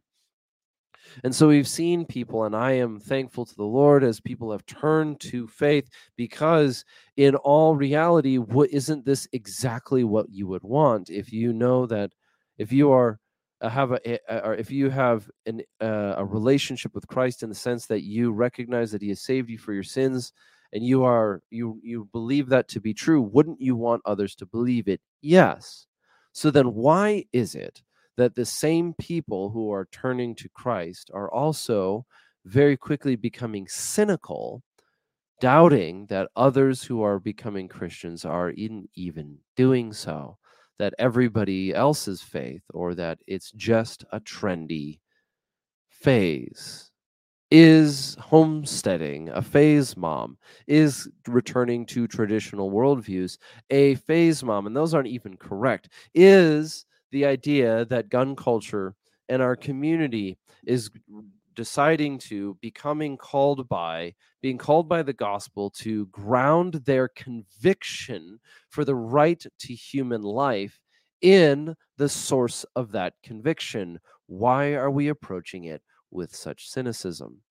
And 1.24 1.34
so 1.34 1.48
we've 1.48 1.68
seen 1.68 2.06
people, 2.06 2.44
and 2.46 2.56
I 2.56 2.72
am 2.74 3.00
thankful 3.00 3.46
to 3.46 3.56
the 3.56 3.64
Lord 3.64 4.04
as 4.04 4.20
people 4.20 4.52
have 4.52 4.66
turned 4.66 5.20
to 5.22 5.48
faith 5.48 5.90
because, 6.16 6.86
in 7.18 7.36
all 7.36 7.76
reality, 7.76 8.38
what 8.38 8.70
isn't 8.72 9.06
this 9.06 9.28
exactly 9.34 10.04
what 10.04 10.30
you 10.30 10.48
would 10.48 10.64
want 10.64 11.10
if 11.10 11.32
you 11.32 11.54
know 11.54 11.86
that 11.88 12.12
if 12.58 12.72
you 12.72 12.92
are 12.92 13.20
uh, 13.62 13.70
have 13.70 13.92
a, 13.94 14.46
or 14.46 14.56
if 14.56 14.70
you 14.70 14.90
have 14.90 15.30
an, 15.46 15.62
uh, 15.82 16.16
a 16.18 16.26
relationship 16.26 16.94
with 16.94 17.08
Christ 17.08 17.44
in 17.44 17.50
the 17.50 17.56
sense 17.56 17.86
that 17.86 18.04
you 18.04 18.32
recognize 18.32 18.92
that 18.92 19.02
He 19.02 19.10
has 19.10 19.22
saved 19.22 19.50
you 19.50 19.58
for 19.58 19.74
your 19.74 19.84
sins, 19.84 20.34
and 20.74 20.84
you 20.86 21.04
are 21.04 21.42
you 21.50 21.80
you 21.84 22.10
believe 22.12 22.50
that 22.50 22.68
to 22.70 22.82
be 22.82 22.94
true, 22.94 23.22
wouldn't 23.22 23.62
you 23.62 23.76
want 23.76 24.02
others 24.06 24.36
to 24.36 24.46
believe 24.46 24.88
it? 24.88 25.00
Yes. 25.22 25.88
So 26.34 26.52
then, 26.52 26.74
why 26.74 27.26
is 27.32 27.56
it 27.56 27.82
that 28.18 28.36
the 28.36 28.46
same 28.46 28.94
people 29.00 29.50
who 29.50 29.72
are 29.72 29.88
turning 29.92 30.36
to 30.36 30.50
Christ 30.50 31.10
are 31.14 31.32
also 31.32 32.06
very 32.46 32.78
quickly 32.78 33.16
becoming 33.16 33.68
cynical, 33.68 34.62
doubting 35.40 36.06
that 36.08 36.30
others 36.36 36.84
who 36.84 37.02
are 37.02 37.20
becoming 37.20 37.68
Christians 37.68 38.26
are 38.26 38.50
in 38.50 38.88
even 38.96 39.38
doing 39.56 39.94
so, 39.94 40.38
that 40.80 40.94
everybody 41.00 41.74
else's 41.74 42.22
faith 42.22 42.64
or 42.74 42.94
that 42.96 43.20
it's 43.28 43.52
just 43.52 44.04
a 44.12 44.20
trendy 44.20 45.00
phase. 45.90 46.90
Is 47.52 48.18
homesteading 48.20 49.30
a 49.30 49.42
phase 49.42 49.96
mom? 49.96 50.38
Is 50.66 51.08
returning 51.28 51.86
to 51.88 52.08
traditional 52.08 52.72
worldviews 52.72 53.38
a 53.70 53.94
phase 53.96 54.44
mom? 54.44 54.66
And 54.66 54.76
those 54.76 54.96
aren't 54.96 55.08
even 55.08 55.38
correct. 55.38 55.90
Is 56.16 56.86
the 57.14 57.26
idea 57.26 57.86
that 57.86 58.10
gun 58.10 58.36
culture 58.36 58.96
and 59.30 59.42
our 59.42 59.56
community 59.56 60.38
is 60.66 60.90
deciding 61.56 62.18
to 62.18 62.58
becoming 62.60 63.16
called 63.16 63.70
by 63.70 64.14
being 64.42 64.58
called 64.58 64.90
by 64.90 65.04
the 65.04 65.14
gospel 65.14 65.70
to 65.70 66.08
ground 66.08 66.74
their 66.86 67.08
conviction 67.08 68.40
for 68.70 68.84
the 68.84 68.96
right 68.96 69.46
to 69.60 69.74
human 69.74 70.24
life 70.24 70.80
in 71.22 71.76
the 71.98 72.10
source 72.10 72.66
of 72.76 72.92
that 72.92 73.14
conviction. 73.22 74.00
Why 74.26 74.74
are 74.74 74.90
we 74.90 75.08
approaching 75.10 75.66
it 75.66 75.84
with 76.10 76.36
such 76.36 76.68
cynicism? 76.68 77.42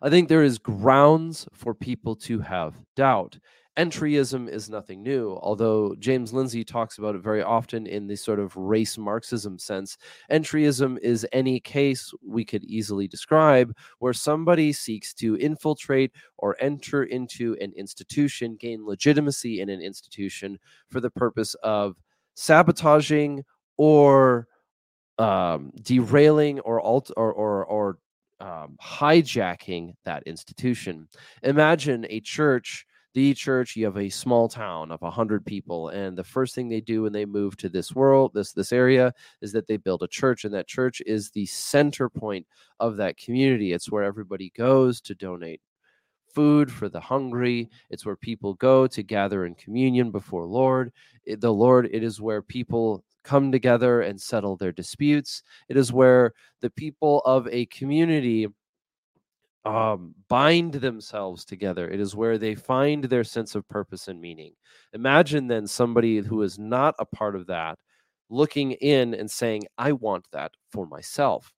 I 0.00 0.08
think 0.08 0.28
there 0.28 0.44
is 0.44 0.58
grounds 0.58 1.48
for 1.52 1.74
people 1.74 2.14
to 2.16 2.38
have 2.38 2.74
doubt 2.94 3.38
entryism 3.78 4.48
is 4.48 4.68
nothing 4.68 5.02
new, 5.02 5.38
although 5.40 5.94
James 5.98 6.32
Lindsay 6.32 6.64
talks 6.64 6.98
about 6.98 7.14
it 7.14 7.22
very 7.22 7.42
often 7.42 7.86
in 7.86 8.06
the 8.06 8.16
sort 8.16 8.38
of 8.38 8.54
race 8.56 8.98
Marxism 8.98 9.58
sense. 9.58 9.96
Entryism 10.30 10.98
is 10.98 11.26
any 11.32 11.58
case 11.58 12.12
we 12.26 12.44
could 12.44 12.64
easily 12.64 13.08
describe 13.08 13.74
where 13.98 14.12
somebody 14.12 14.72
seeks 14.72 15.14
to 15.14 15.36
infiltrate 15.36 16.12
or 16.36 16.56
enter 16.60 17.04
into 17.04 17.56
an 17.60 17.72
institution, 17.76 18.56
gain 18.60 18.84
legitimacy 18.84 19.60
in 19.60 19.70
an 19.70 19.80
institution 19.80 20.58
for 20.90 21.00
the 21.00 21.10
purpose 21.10 21.54
of 21.62 21.96
sabotaging 22.34 23.42
or 23.78 24.48
um, 25.18 25.72
derailing 25.82 26.60
or 26.60 26.80
alt 26.80 27.10
or 27.16 27.32
or, 27.32 27.64
or 27.64 27.98
um, 28.40 28.76
hijacking 28.82 29.94
that 30.04 30.22
institution. 30.24 31.08
Imagine 31.42 32.06
a 32.10 32.20
church 32.20 32.86
the 33.14 33.34
church 33.34 33.76
you 33.76 33.84
have 33.84 33.98
a 33.98 34.08
small 34.08 34.48
town 34.48 34.90
of 34.90 35.02
100 35.02 35.44
people 35.44 35.88
and 35.88 36.16
the 36.16 36.24
first 36.24 36.54
thing 36.54 36.68
they 36.68 36.80
do 36.80 37.02
when 37.02 37.12
they 37.12 37.26
move 37.26 37.56
to 37.56 37.68
this 37.68 37.94
world 37.94 38.32
this 38.32 38.52
this 38.52 38.72
area 38.72 39.12
is 39.42 39.52
that 39.52 39.66
they 39.66 39.76
build 39.76 40.02
a 40.02 40.08
church 40.08 40.44
and 40.44 40.54
that 40.54 40.66
church 40.66 41.02
is 41.06 41.30
the 41.30 41.46
center 41.46 42.08
point 42.08 42.46
of 42.80 42.96
that 42.96 43.16
community. 43.16 43.72
It's 43.72 43.90
where 43.90 44.02
everybody 44.04 44.52
goes 44.56 45.00
to 45.02 45.14
donate 45.14 45.60
food 46.34 46.72
for 46.72 46.88
the 46.88 47.00
hungry. 47.00 47.68
It's 47.90 48.06
where 48.06 48.16
people 48.16 48.54
go 48.54 48.86
to 48.86 49.02
gather 49.02 49.44
in 49.46 49.54
communion 49.54 50.10
before 50.10 50.44
lord. 50.46 50.92
It, 51.24 51.40
the 51.40 51.52
lord 51.52 51.88
it 51.92 52.02
is 52.02 52.20
where 52.20 52.42
people 52.42 53.04
come 53.22 53.52
together 53.52 54.02
and 54.02 54.20
settle 54.20 54.56
their 54.56 54.72
disputes. 54.72 55.42
It 55.68 55.76
is 55.76 55.92
where 55.92 56.32
the 56.60 56.70
people 56.70 57.20
of 57.20 57.46
a 57.48 57.66
community 57.66 58.48
um, 59.64 60.14
bind 60.28 60.74
themselves 60.74 61.44
together. 61.44 61.88
It 61.88 62.00
is 62.00 62.16
where 62.16 62.38
they 62.38 62.54
find 62.54 63.04
their 63.04 63.24
sense 63.24 63.54
of 63.54 63.68
purpose 63.68 64.08
and 64.08 64.20
meaning. 64.20 64.54
Imagine 64.92 65.46
then 65.46 65.66
somebody 65.66 66.18
who 66.18 66.42
is 66.42 66.58
not 66.58 66.94
a 66.98 67.04
part 67.04 67.36
of 67.36 67.46
that 67.46 67.78
looking 68.28 68.72
in 68.72 69.14
and 69.14 69.30
saying, 69.30 69.62
I 69.78 69.92
want 69.92 70.26
that 70.32 70.52
for 70.70 70.86
myself. 70.86 71.52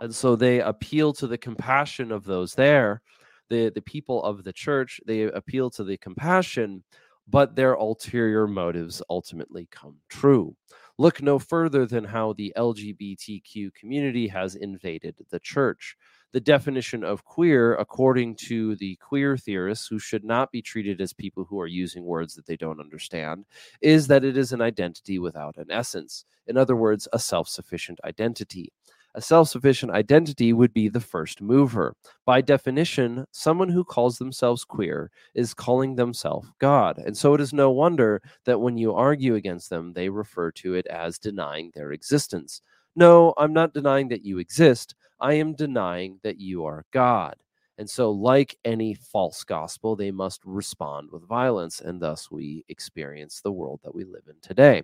And 0.00 0.14
so 0.14 0.34
they 0.34 0.60
appeal 0.60 1.12
to 1.14 1.26
the 1.26 1.36
compassion 1.36 2.10
of 2.10 2.24
those 2.24 2.54
there, 2.54 3.02
the, 3.50 3.70
the 3.74 3.82
people 3.82 4.22
of 4.22 4.44
the 4.44 4.52
church. 4.52 5.00
They 5.06 5.24
appeal 5.24 5.68
to 5.70 5.84
the 5.84 5.98
compassion, 5.98 6.84
but 7.28 7.54
their 7.54 7.74
ulterior 7.74 8.46
motives 8.46 9.02
ultimately 9.10 9.68
come 9.70 9.96
true. 10.08 10.56
Look 10.96 11.20
no 11.22 11.38
further 11.38 11.86
than 11.86 12.04
how 12.04 12.32
the 12.32 12.52
LGBTQ 12.56 13.74
community 13.74 14.28
has 14.28 14.54
invaded 14.54 15.16
the 15.30 15.40
church 15.40 15.96
the 16.32 16.40
definition 16.40 17.02
of 17.04 17.24
queer, 17.24 17.74
according 17.74 18.36
to 18.36 18.76
the 18.76 18.96
queer 18.96 19.36
theorists 19.36 19.86
who 19.88 19.98
should 19.98 20.24
not 20.24 20.52
be 20.52 20.62
treated 20.62 21.00
as 21.00 21.12
people 21.12 21.44
who 21.44 21.60
are 21.60 21.66
using 21.66 22.04
words 22.04 22.34
that 22.34 22.46
they 22.46 22.56
don't 22.56 22.80
understand, 22.80 23.44
is 23.80 24.06
that 24.06 24.24
it 24.24 24.36
is 24.36 24.52
an 24.52 24.60
identity 24.62 25.18
without 25.18 25.56
an 25.56 25.70
essence. 25.70 26.24
In 26.46 26.56
other 26.56 26.76
words, 26.76 27.08
a 27.12 27.18
self 27.18 27.48
sufficient 27.48 27.98
identity. 28.04 28.72
A 29.14 29.20
self 29.20 29.48
sufficient 29.48 29.90
identity 29.90 30.52
would 30.52 30.72
be 30.72 30.88
the 30.88 31.00
first 31.00 31.40
mover. 31.42 31.94
By 32.24 32.40
definition, 32.42 33.24
someone 33.32 33.68
who 33.68 33.82
calls 33.82 34.18
themselves 34.18 34.64
queer 34.64 35.10
is 35.34 35.52
calling 35.52 35.96
themselves 35.96 36.48
God. 36.60 36.98
And 36.98 37.16
so 37.16 37.34
it 37.34 37.40
is 37.40 37.52
no 37.52 37.72
wonder 37.72 38.22
that 38.44 38.60
when 38.60 38.78
you 38.78 38.94
argue 38.94 39.34
against 39.34 39.68
them, 39.68 39.94
they 39.94 40.08
refer 40.10 40.52
to 40.52 40.74
it 40.74 40.86
as 40.86 41.18
denying 41.18 41.72
their 41.74 41.90
existence. 41.90 42.62
No, 42.96 43.34
I'm 43.36 43.52
not 43.52 43.74
denying 43.74 44.08
that 44.08 44.24
you 44.24 44.38
exist. 44.38 44.94
I 45.20 45.34
am 45.34 45.54
denying 45.54 46.18
that 46.22 46.38
you 46.38 46.64
are 46.64 46.84
God. 46.92 47.36
And 47.78 47.88
so, 47.88 48.10
like 48.10 48.58
any 48.64 48.92
false 48.94 49.42
gospel, 49.42 49.96
they 49.96 50.10
must 50.10 50.42
respond 50.44 51.08
with 51.10 51.26
violence, 51.26 51.80
and 51.80 52.00
thus 52.00 52.30
we 52.30 52.62
experience 52.68 53.40
the 53.40 53.52
world 53.52 53.80
that 53.84 53.94
we 53.94 54.04
live 54.04 54.24
in 54.28 54.34
today. 54.42 54.82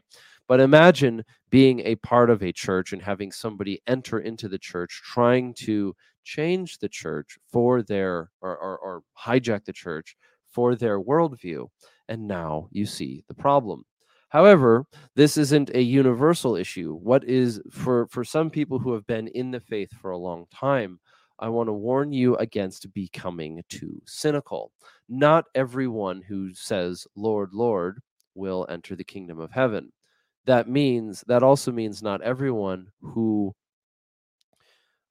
But 0.49 0.61
imagine 0.61 1.25
being 1.51 1.81
a 1.81 1.97
part 1.97 2.31
of 2.31 2.43
a 2.43 2.53
church 2.53 2.93
and 2.95 3.03
having 3.03 3.33
somebody 3.33 3.83
enter 3.87 4.21
into 4.21 4.49
the 4.49 4.59
church 4.59 5.03
trying 5.05 5.53
to 5.55 5.95
change 6.25 6.79
the 6.79 6.89
church 6.89 7.37
for 7.53 7.83
their, 7.83 8.31
or, 8.41 8.57
or, 8.57 8.79
or 8.79 9.03
hijack 9.23 9.67
the 9.67 9.73
church 9.75 10.17
for 10.47 10.75
their 10.75 10.99
worldview. 10.99 11.67
And 12.09 12.27
now 12.27 12.69
you 12.71 12.87
see 12.87 13.25
the 13.29 13.35
problem. 13.35 13.85
However, 14.37 14.85
this 15.15 15.39
isn't 15.39 15.71
a 15.71 15.81
universal 15.81 16.57
issue. 16.57 16.93
What 16.93 17.25
is 17.25 17.59
for 17.71 18.07
for 18.09 18.23
some 18.23 18.51
people 18.51 18.79
who 18.79 18.93
have 18.93 19.07
been 19.07 19.29
in 19.29 19.51
the 19.51 19.61
faith 19.61 19.91
for 19.99 20.11
a 20.11 20.19
long 20.19 20.45
time, 20.55 21.01
I 21.39 21.49
want 21.49 21.69
to 21.71 21.73
warn 21.73 22.13
you 22.13 22.37
against 22.37 22.93
becoming 22.93 23.65
too 23.71 23.99
cynical. 24.05 24.73
Not 25.09 25.47
everyone 25.55 26.21
who 26.21 26.53
says, 26.53 27.07
Lord, 27.17 27.55
Lord, 27.55 28.03
will 28.35 28.67
enter 28.69 28.95
the 28.95 29.05
kingdom 29.05 29.41
of 29.41 29.53
heaven. 29.53 29.91
That 30.45 30.69
means, 30.69 31.25
that 31.29 31.43
also 31.43 31.73
means 31.73 32.03
not 32.03 32.21
everyone 32.21 32.89
who. 33.01 33.55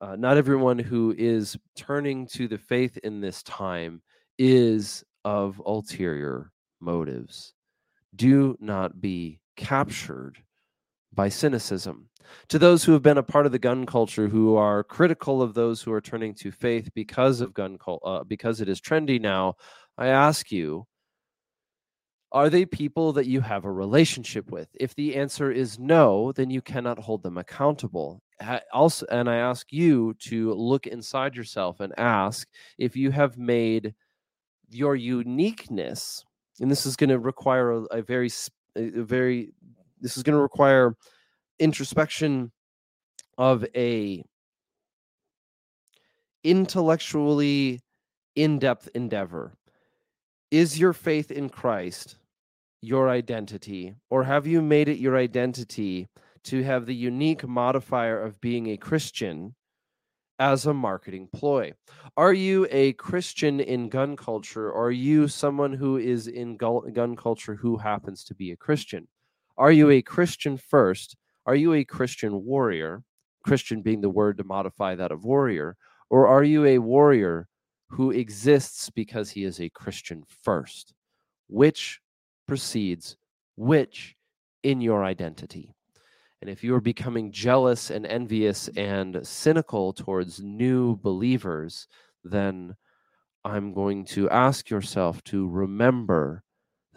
Uh, 0.01 0.15
not 0.15 0.37
everyone 0.37 0.77
who 0.77 1.15
is 1.17 1.57
turning 1.75 2.27
to 2.27 2.47
the 2.47 2.59
faith 2.59 2.95
in 2.97 3.21
this 3.21 3.41
time 3.41 4.03
is 4.37 5.03
of 5.23 5.59
ulterior 5.65 6.51
motives 6.79 7.54
do 8.15 8.57
not 8.59 9.01
be 9.01 9.39
captured 9.55 10.37
by 11.13 11.29
cynicism. 11.29 12.09
To 12.49 12.59
those 12.59 12.83
who 12.83 12.91
have 12.93 13.01
been 13.01 13.17
a 13.17 13.23
part 13.23 13.45
of 13.45 13.51
the 13.51 13.59
gun 13.59 13.85
culture, 13.85 14.27
who 14.27 14.55
are 14.55 14.83
critical 14.83 15.41
of 15.41 15.53
those 15.53 15.81
who 15.81 15.91
are 15.91 16.01
turning 16.01 16.33
to 16.35 16.51
faith 16.51 16.89
because 16.93 17.41
of 17.41 17.53
gun 17.53 17.77
uh, 18.03 18.23
because 18.23 18.61
it 18.61 18.69
is 18.69 18.81
trendy 18.81 19.21
now, 19.21 19.55
I 19.97 20.07
ask 20.07 20.51
you: 20.51 20.87
Are 22.31 22.49
they 22.49 22.65
people 22.65 23.13
that 23.13 23.27
you 23.27 23.41
have 23.41 23.65
a 23.65 23.71
relationship 23.71 24.51
with? 24.51 24.69
If 24.79 24.95
the 24.95 25.15
answer 25.15 25.51
is 25.51 25.79
no, 25.79 26.31
then 26.31 26.49
you 26.49 26.61
cannot 26.61 26.99
hold 26.99 27.23
them 27.23 27.37
accountable. 27.37 28.21
Also, 28.73 29.05
and 29.11 29.29
I 29.29 29.37
ask 29.37 29.71
you 29.71 30.13
to 30.21 30.53
look 30.53 30.87
inside 30.87 31.35
yourself 31.35 31.79
and 31.79 31.93
ask 31.97 32.47
if 32.77 32.95
you 32.95 33.11
have 33.11 33.37
made 33.37 33.93
your 34.69 34.95
uniqueness 34.95 36.25
and 36.59 36.71
this 36.71 36.85
is 36.85 36.95
going 36.95 37.09
to 37.09 37.19
require 37.19 37.71
a, 37.71 37.81
a 37.85 38.01
very 38.01 38.29
a 38.75 39.01
very 39.01 39.53
this 39.99 40.17
is 40.17 40.23
going 40.23 40.35
to 40.35 40.41
require 40.41 40.95
introspection 41.59 42.51
of 43.37 43.65
a 43.75 44.23
intellectually 46.43 47.81
in-depth 48.35 48.89
endeavor. 48.93 49.53
Is 50.51 50.77
your 50.77 50.93
faith 50.93 51.31
in 51.31 51.49
Christ 51.49 52.17
your 52.81 53.09
identity 53.09 53.95
or 54.11 54.23
have 54.23 54.45
you 54.45 54.61
made 54.61 54.87
it 54.87 54.99
your 54.99 55.17
identity 55.17 56.07
to 56.43 56.61
have 56.63 56.85
the 56.85 56.93
unique 56.93 57.47
modifier 57.47 58.21
of 58.21 58.39
being 58.39 58.67
a 58.67 58.77
Christian 58.77 59.55
as 60.39 60.65
a 60.65 60.73
marketing 60.73 61.29
ploy? 61.33 61.73
Are 62.17 62.33
you 62.33 62.67
a 62.71 62.93
Christian 62.93 63.59
in 63.59 63.89
gun 63.89 64.15
culture, 64.15 64.73
are 64.73 64.91
you 64.91 65.27
someone 65.27 65.73
who 65.73 65.97
is 65.97 66.27
in 66.27 66.57
gun 66.57 67.15
culture 67.15 67.55
who 67.55 67.77
happens 67.77 68.23
to 68.25 68.35
be 68.35 68.51
a 68.51 68.57
Christian? 68.57 69.07
Are 69.57 69.71
you 69.71 69.89
a 69.89 70.01
Christian 70.01 70.57
first? 70.57 71.15
Are 71.45 71.55
you 71.55 71.73
a 71.73 71.85
Christian 71.85 72.43
warrior? 72.43 73.03
Christian 73.43 73.81
being 73.81 74.01
the 74.01 74.09
word 74.09 74.37
to 74.37 74.43
modify 74.43 74.95
that 74.95 75.11
of 75.11 75.23
warrior, 75.23 75.77
or 76.09 76.27
are 76.27 76.43
you 76.43 76.65
a 76.65 76.79
warrior 76.79 77.47
who 77.89 78.09
exists 78.09 78.89
because 78.89 79.29
he 79.29 79.43
is 79.43 79.59
a 79.59 79.69
Christian 79.69 80.23
first? 80.43 80.93
Which 81.47 82.01
precedes 82.47 83.17
which 83.55 84.15
in 84.63 84.81
your 84.81 85.03
identity? 85.03 85.74
And 86.45 86.51
if 86.51 86.63
you 86.63 86.75
are 86.75 86.79
becoming 86.79 87.31
jealous 87.31 87.89
and 87.89 88.05
envious 88.05 88.67
and 88.77 89.25
cynical 89.25 89.93
towards 89.93 90.43
new 90.43 90.95
believers, 90.95 91.87
then 92.23 92.75
I'm 93.43 93.73
going 93.73 94.05
to 94.09 94.29
ask 94.29 94.69
yourself 94.69 95.23
to 95.23 95.49
remember 95.49 96.43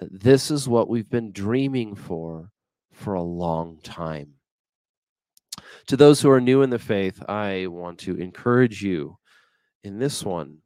that 0.00 0.20
this 0.20 0.50
is 0.50 0.68
what 0.68 0.90
we've 0.90 1.08
been 1.08 1.32
dreaming 1.32 1.94
for 1.94 2.50
for 2.92 3.14
a 3.14 3.22
long 3.22 3.78
time. 3.82 4.34
To 5.86 5.96
those 5.96 6.20
who 6.20 6.28
are 6.28 6.42
new 6.42 6.60
in 6.60 6.68
the 6.68 6.78
faith, 6.78 7.22
I 7.26 7.68
want 7.68 8.00
to 8.00 8.16
encourage 8.16 8.82
you 8.82 9.16
in 9.82 9.98
this 9.98 10.22
one. 10.22 10.58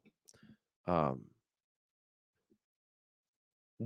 Um, 0.87 1.21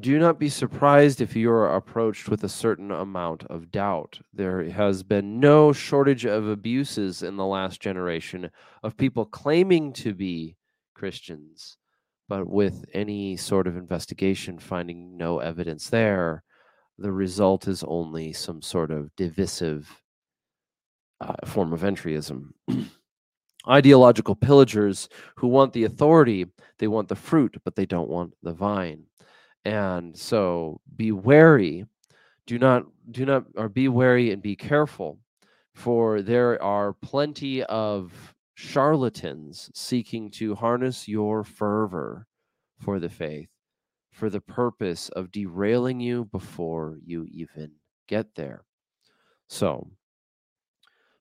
do 0.02 0.20
not 0.20 0.40
be 0.40 0.50
surprised 0.50 1.22
if 1.22 1.36
you 1.36 1.52
are 1.52 1.76
approached 1.76 2.30
with 2.30 2.44
a 2.44 2.50
certain 2.50 2.92
amount 2.92 3.44
of 3.46 3.72
doubt. 3.72 4.20
There 4.34 4.70
has 4.70 5.04
been 5.04 5.40
no 5.40 5.74
shortage 5.74 6.26
of 6.26 6.48
abuses 6.48 7.24
in 7.24 7.38
the 7.38 7.46
last 7.46 7.82
generation 7.82 8.50
of 8.84 8.98
people 8.98 9.26
claiming 9.26 9.94
to 9.94 10.14
be 10.14 10.56
Christians, 10.94 11.78
but 12.28 12.48
with 12.48 12.86
any 12.94 13.38
sort 13.38 13.68
of 13.68 13.78
investigation 13.78 14.60
finding 14.60 15.18
no 15.18 15.40
evidence 15.40 15.90
there, 15.90 16.44
the 16.98 17.12
result 17.12 17.68
is 17.68 17.84
only 17.84 18.34
some 18.34 18.62
sort 18.62 18.92
of 18.92 19.16
divisive 19.16 20.02
uh, 21.22 21.46
form 21.46 21.74
of 21.74 21.82
entryism. 21.82 22.50
Ideological 23.68 24.36
pillagers 24.36 25.10
who 25.36 25.48
want 25.48 25.74
the 25.74 25.84
authority, 25.84 26.46
they 26.80 26.88
want 26.88 27.10
the 27.10 27.16
fruit, 27.16 27.58
but 27.64 27.76
they 27.76 27.86
don't 27.86 28.10
want 28.10 28.34
the 28.42 28.54
vine. 28.54 29.04
And 29.66 30.18
so 30.18 30.82
be 30.96 31.12
wary. 31.12 31.86
Do 32.46 32.58
not, 32.58 32.86
do 33.12 33.26
not, 33.26 33.46
or 33.56 33.70
be 33.70 33.90
wary 33.90 34.32
and 34.32 34.42
be 34.42 34.56
careful, 34.56 35.20
for 35.74 36.22
there 36.22 36.62
are 36.62 36.94
plenty 36.94 37.64
of 37.64 38.14
charlatans 38.56 39.70
seeking 39.74 40.32
to 40.32 40.56
harness 40.56 41.08
your 41.08 41.44
fervor 41.44 42.26
for 42.80 43.00
the 43.00 43.10
faith 43.10 43.50
for 44.18 44.32
the 44.32 44.42
purpose 44.42 45.10
of 45.10 45.32
derailing 45.32 46.00
you 46.00 46.26
before 46.26 46.98
you 47.06 47.28
even 47.30 47.72
get 48.08 48.34
there. 48.34 48.64
So, 49.48 49.92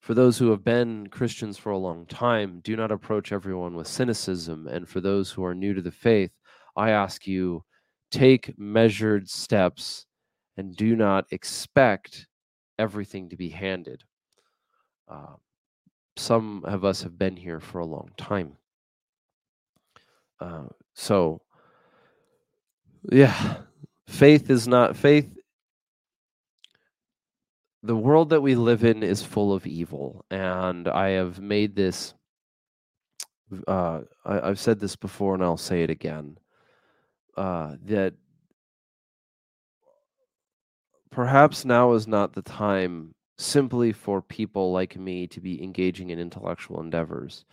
for 0.00 0.14
those 0.14 0.38
who 0.38 0.50
have 0.50 0.64
been 0.64 1.08
Christians 1.08 1.58
for 1.58 1.72
a 1.72 1.78
long 1.78 2.06
time, 2.06 2.60
do 2.64 2.74
not 2.74 2.90
approach 2.90 3.32
everyone 3.32 3.74
with 3.74 3.86
cynicism. 3.86 4.66
And 4.66 4.88
for 4.88 5.02
those 5.02 5.30
who 5.30 5.44
are 5.44 5.54
new 5.54 5.74
to 5.74 5.82
the 5.82 5.90
faith, 5.90 6.30
I 6.74 6.90
ask 6.90 7.26
you 7.26 7.64
take 8.10 8.58
measured 8.58 9.28
steps 9.28 10.06
and 10.56 10.74
do 10.74 10.96
not 10.96 11.26
expect 11.30 12.26
everything 12.78 13.28
to 13.28 13.36
be 13.36 13.48
handed. 13.48 14.04
Uh, 15.08 15.36
some 16.16 16.64
of 16.64 16.84
us 16.84 17.02
have 17.02 17.18
been 17.18 17.36
here 17.36 17.60
for 17.60 17.78
a 17.78 17.86
long 17.86 18.10
time. 18.16 18.52
Uh, 20.40 20.66
so, 20.94 21.40
yeah, 23.10 23.58
faith 24.06 24.50
is 24.50 24.66
not 24.66 24.96
faith. 24.96 25.30
The 27.82 27.96
world 27.96 28.30
that 28.30 28.40
we 28.40 28.54
live 28.54 28.84
in 28.84 29.02
is 29.02 29.22
full 29.22 29.52
of 29.52 29.66
evil, 29.66 30.24
and 30.30 30.88
I 30.88 31.10
have 31.10 31.38
made 31.38 31.76
this. 31.76 32.14
Uh, 33.68 34.00
I, 34.24 34.48
have 34.48 34.58
said 34.58 34.80
this 34.80 34.96
before, 34.96 35.34
and 35.34 35.44
I'll 35.44 35.56
say 35.56 35.84
it 35.84 35.90
again. 35.90 36.36
Uh, 37.36 37.76
that 37.84 38.14
perhaps 41.10 41.64
now 41.64 41.92
is 41.92 42.06
not 42.06 42.32
the 42.32 42.42
time 42.42 43.14
simply 43.38 43.92
for 43.92 44.22
people 44.22 44.72
like 44.72 44.96
me 44.96 45.26
to 45.26 45.40
be 45.40 45.62
engaging 45.62 46.10
in 46.10 46.18
intellectual 46.18 46.80
endeavors, 46.80 47.44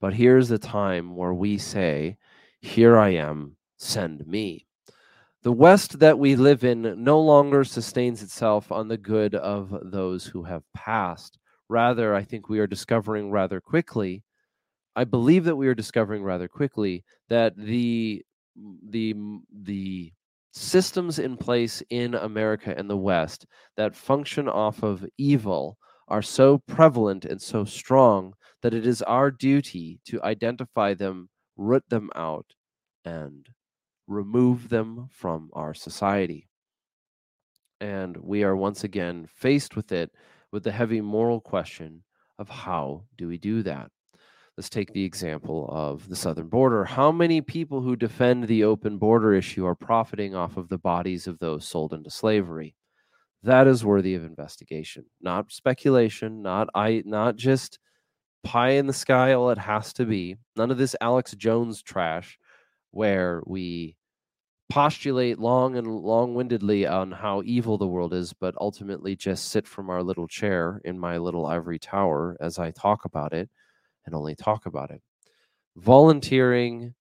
but 0.00 0.12
here's 0.14 0.48
the 0.48 0.58
time 0.58 1.16
where 1.16 1.32
we 1.32 1.56
say, 1.56 2.16
"Here 2.60 2.98
I 2.98 3.10
am, 3.10 3.56
send 3.78 4.26
me." 4.26 4.66
The 5.42 5.52
West 5.52 6.00
that 6.00 6.18
we 6.18 6.36
live 6.36 6.64
in 6.64 7.02
no 7.02 7.20
longer 7.20 7.64
sustains 7.64 8.22
itself 8.22 8.70
on 8.70 8.88
the 8.88 8.98
good 8.98 9.34
of 9.34 9.74
those 9.82 10.26
who 10.26 10.42
have 10.44 10.64
passed. 10.74 11.38
Rather, 11.68 12.14
I 12.14 12.24
think 12.24 12.48
we 12.48 12.58
are 12.58 12.66
discovering 12.66 13.30
rather 13.30 13.60
quickly, 13.60 14.22
I 14.96 15.04
believe 15.04 15.44
that 15.44 15.56
we 15.56 15.68
are 15.68 15.74
discovering 15.74 16.22
rather 16.22 16.48
quickly 16.48 17.04
that 17.28 17.56
the 17.56 18.24
the 18.56 19.14
the 19.62 20.12
systems 20.52 21.18
in 21.18 21.36
place 21.36 21.82
in 21.90 22.14
America 22.14 22.74
and 22.76 22.90
the 22.90 22.96
West 22.96 23.46
that 23.76 23.94
function 23.94 24.48
off 24.48 24.82
of 24.82 25.06
evil 25.16 25.78
are 26.08 26.22
so 26.22 26.58
prevalent 26.58 27.24
and 27.24 27.40
so 27.40 27.64
strong 27.64 28.34
that 28.62 28.74
it 28.74 28.86
is 28.86 29.02
our 29.02 29.30
duty 29.30 30.00
to 30.04 30.22
identify 30.22 30.92
them, 30.92 31.28
root 31.56 31.84
them 31.88 32.10
out, 32.16 32.46
and 33.04 33.48
remove 34.08 34.68
them 34.68 35.08
from 35.12 35.50
our 35.52 35.72
society. 35.72 36.48
And 37.80 38.16
we 38.16 38.42
are 38.42 38.56
once 38.56 38.84
again 38.84 39.26
faced 39.26 39.76
with 39.76 39.92
it 39.92 40.10
with 40.50 40.64
the 40.64 40.72
heavy 40.72 41.00
moral 41.00 41.40
question 41.40 42.02
of 42.38 42.48
how 42.48 43.04
do 43.16 43.28
we 43.28 43.38
do 43.38 43.62
that? 43.62 43.90
Let's 44.60 44.68
take 44.68 44.92
the 44.92 45.06
example 45.06 45.70
of 45.72 46.06
the 46.10 46.14
southern 46.14 46.48
border. 46.48 46.84
How 46.84 47.10
many 47.10 47.40
people 47.40 47.80
who 47.80 47.96
defend 47.96 48.44
the 48.44 48.64
open 48.64 48.98
border 48.98 49.32
issue 49.32 49.64
are 49.64 49.74
profiting 49.74 50.34
off 50.34 50.58
of 50.58 50.68
the 50.68 50.76
bodies 50.76 51.26
of 51.26 51.38
those 51.38 51.66
sold 51.66 51.94
into 51.94 52.10
slavery? 52.10 52.74
That 53.42 53.66
is 53.66 53.86
worthy 53.86 54.14
of 54.14 54.22
investigation, 54.22 55.06
not 55.18 55.50
speculation, 55.50 56.42
not 56.42 56.68
I 56.74 57.02
not 57.06 57.36
just 57.36 57.78
pie 58.44 58.72
in 58.72 58.86
the 58.86 58.92
sky 58.92 59.32
all 59.32 59.48
it 59.48 59.56
has 59.56 59.94
to 59.94 60.04
be. 60.04 60.36
None 60.56 60.70
of 60.70 60.76
this 60.76 60.94
Alex 61.00 61.32
Jones 61.32 61.82
trash 61.82 62.38
where 62.90 63.42
we 63.46 63.96
postulate 64.68 65.38
long 65.38 65.78
and 65.78 65.86
long-windedly 65.86 66.86
on 66.86 67.12
how 67.12 67.40
evil 67.46 67.78
the 67.78 67.86
world 67.86 68.12
is 68.12 68.34
but 68.34 68.54
ultimately 68.60 69.16
just 69.16 69.48
sit 69.48 69.66
from 69.66 69.88
our 69.88 70.02
little 70.02 70.28
chair 70.28 70.82
in 70.84 70.98
my 70.98 71.16
little 71.16 71.46
ivory 71.46 71.78
tower 71.78 72.36
as 72.40 72.56
i 72.56 72.70
talk 72.70 73.04
about 73.04 73.32
it 73.32 73.50
and 74.06 74.14
only 74.14 74.34
talk 74.34 74.66
about 74.66 74.90
it. 74.90 75.02
Volunteering 75.76 76.94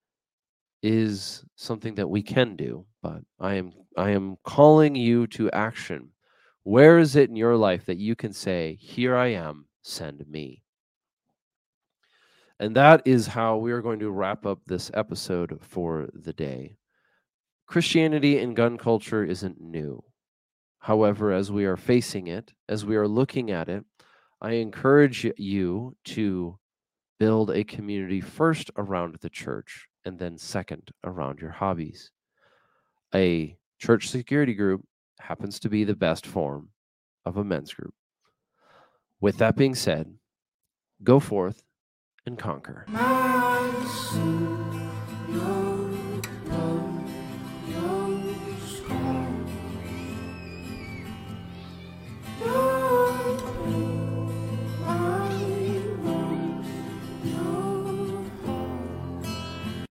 is 0.82 1.44
something 1.56 1.96
that 1.96 2.08
we 2.08 2.24
can 2.24 2.56
do 2.56 2.86
but 3.04 3.22
i 3.42 3.54
am 3.54 3.74
i 3.98 4.12
am 4.12 4.38
calling 4.46 4.96
you 4.96 5.28
to 5.28 5.52
action. 5.52 6.10
Where 6.64 7.00
is 7.00 7.16
it 7.18 7.30
in 7.30 7.36
your 7.36 7.58
life 7.58 7.86
that 7.88 7.98
you 7.98 8.16
can 8.16 8.32
say 8.32 8.78
here 8.80 9.16
i 9.16 9.28
am 9.28 9.66
send 9.82 10.24
me 10.30 10.64
and 12.60 12.76
that 12.76 13.02
is 13.06 13.28
how 13.28 13.58
we 13.58 13.72
are 13.72 13.82
going 13.82 14.00
to 14.00 14.12
wrap 14.12 14.46
up 14.46 14.60
this 14.66 14.92
episode 14.94 15.58
for 15.62 16.10
the 16.14 16.34
day. 16.34 16.76
Christianity 17.68 18.40
and 18.40 18.56
gun 18.56 18.78
culture 18.78 19.24
isn't 19.24 19.62
new. 19.62 20.04
However, 20.80 21.32
as 21.32 21.52
we 21.52 21.66
are 21.66 21.78
facing 21.78 22.28
it, 22.28 22.52
as 22.68 22.86
we 22.86 22.98
are 22.98 23.08
looking 23.08 23.52
at 23.52 23.70
it, 23.70 23.86
I 24.42 24.54
encourage 24.54 25.26
you 25.38 25.96
to 26.06 26.60
build 27.20 27.52
a 27.52 27.64
community 27.64 28.22
first 28.22 28.72
around 28.78 29.18
the 29.22 29.30
church 29.30 29.88
and 30.06 30.18
then 30.18 30.38
second 30.38 30.92
around 31.04 31.40
your 31.40 31.52
hobbies. 31.52 32.12
A 33.14 33.58
church 33.78 34.10
security 34.10 34.54
group 34.54 34.86
happens 35.20 35.60
to 35.60 35.70
be 35.70 35.84
the 35.84 35.96
best 35.96 36.26
form 36.26 36.70
of 37.26 37.38
a 37.38 37.44
men's 37.44 37.74
group. 37.74 37.94
With 39.20 39.38
that 39.38 39.58
being 39.58 39.76
said, 39.76 40.14
go 41.04 41.20
forth 41.20 41.62
and 42.26 42.40
conquer. 42.40 42.86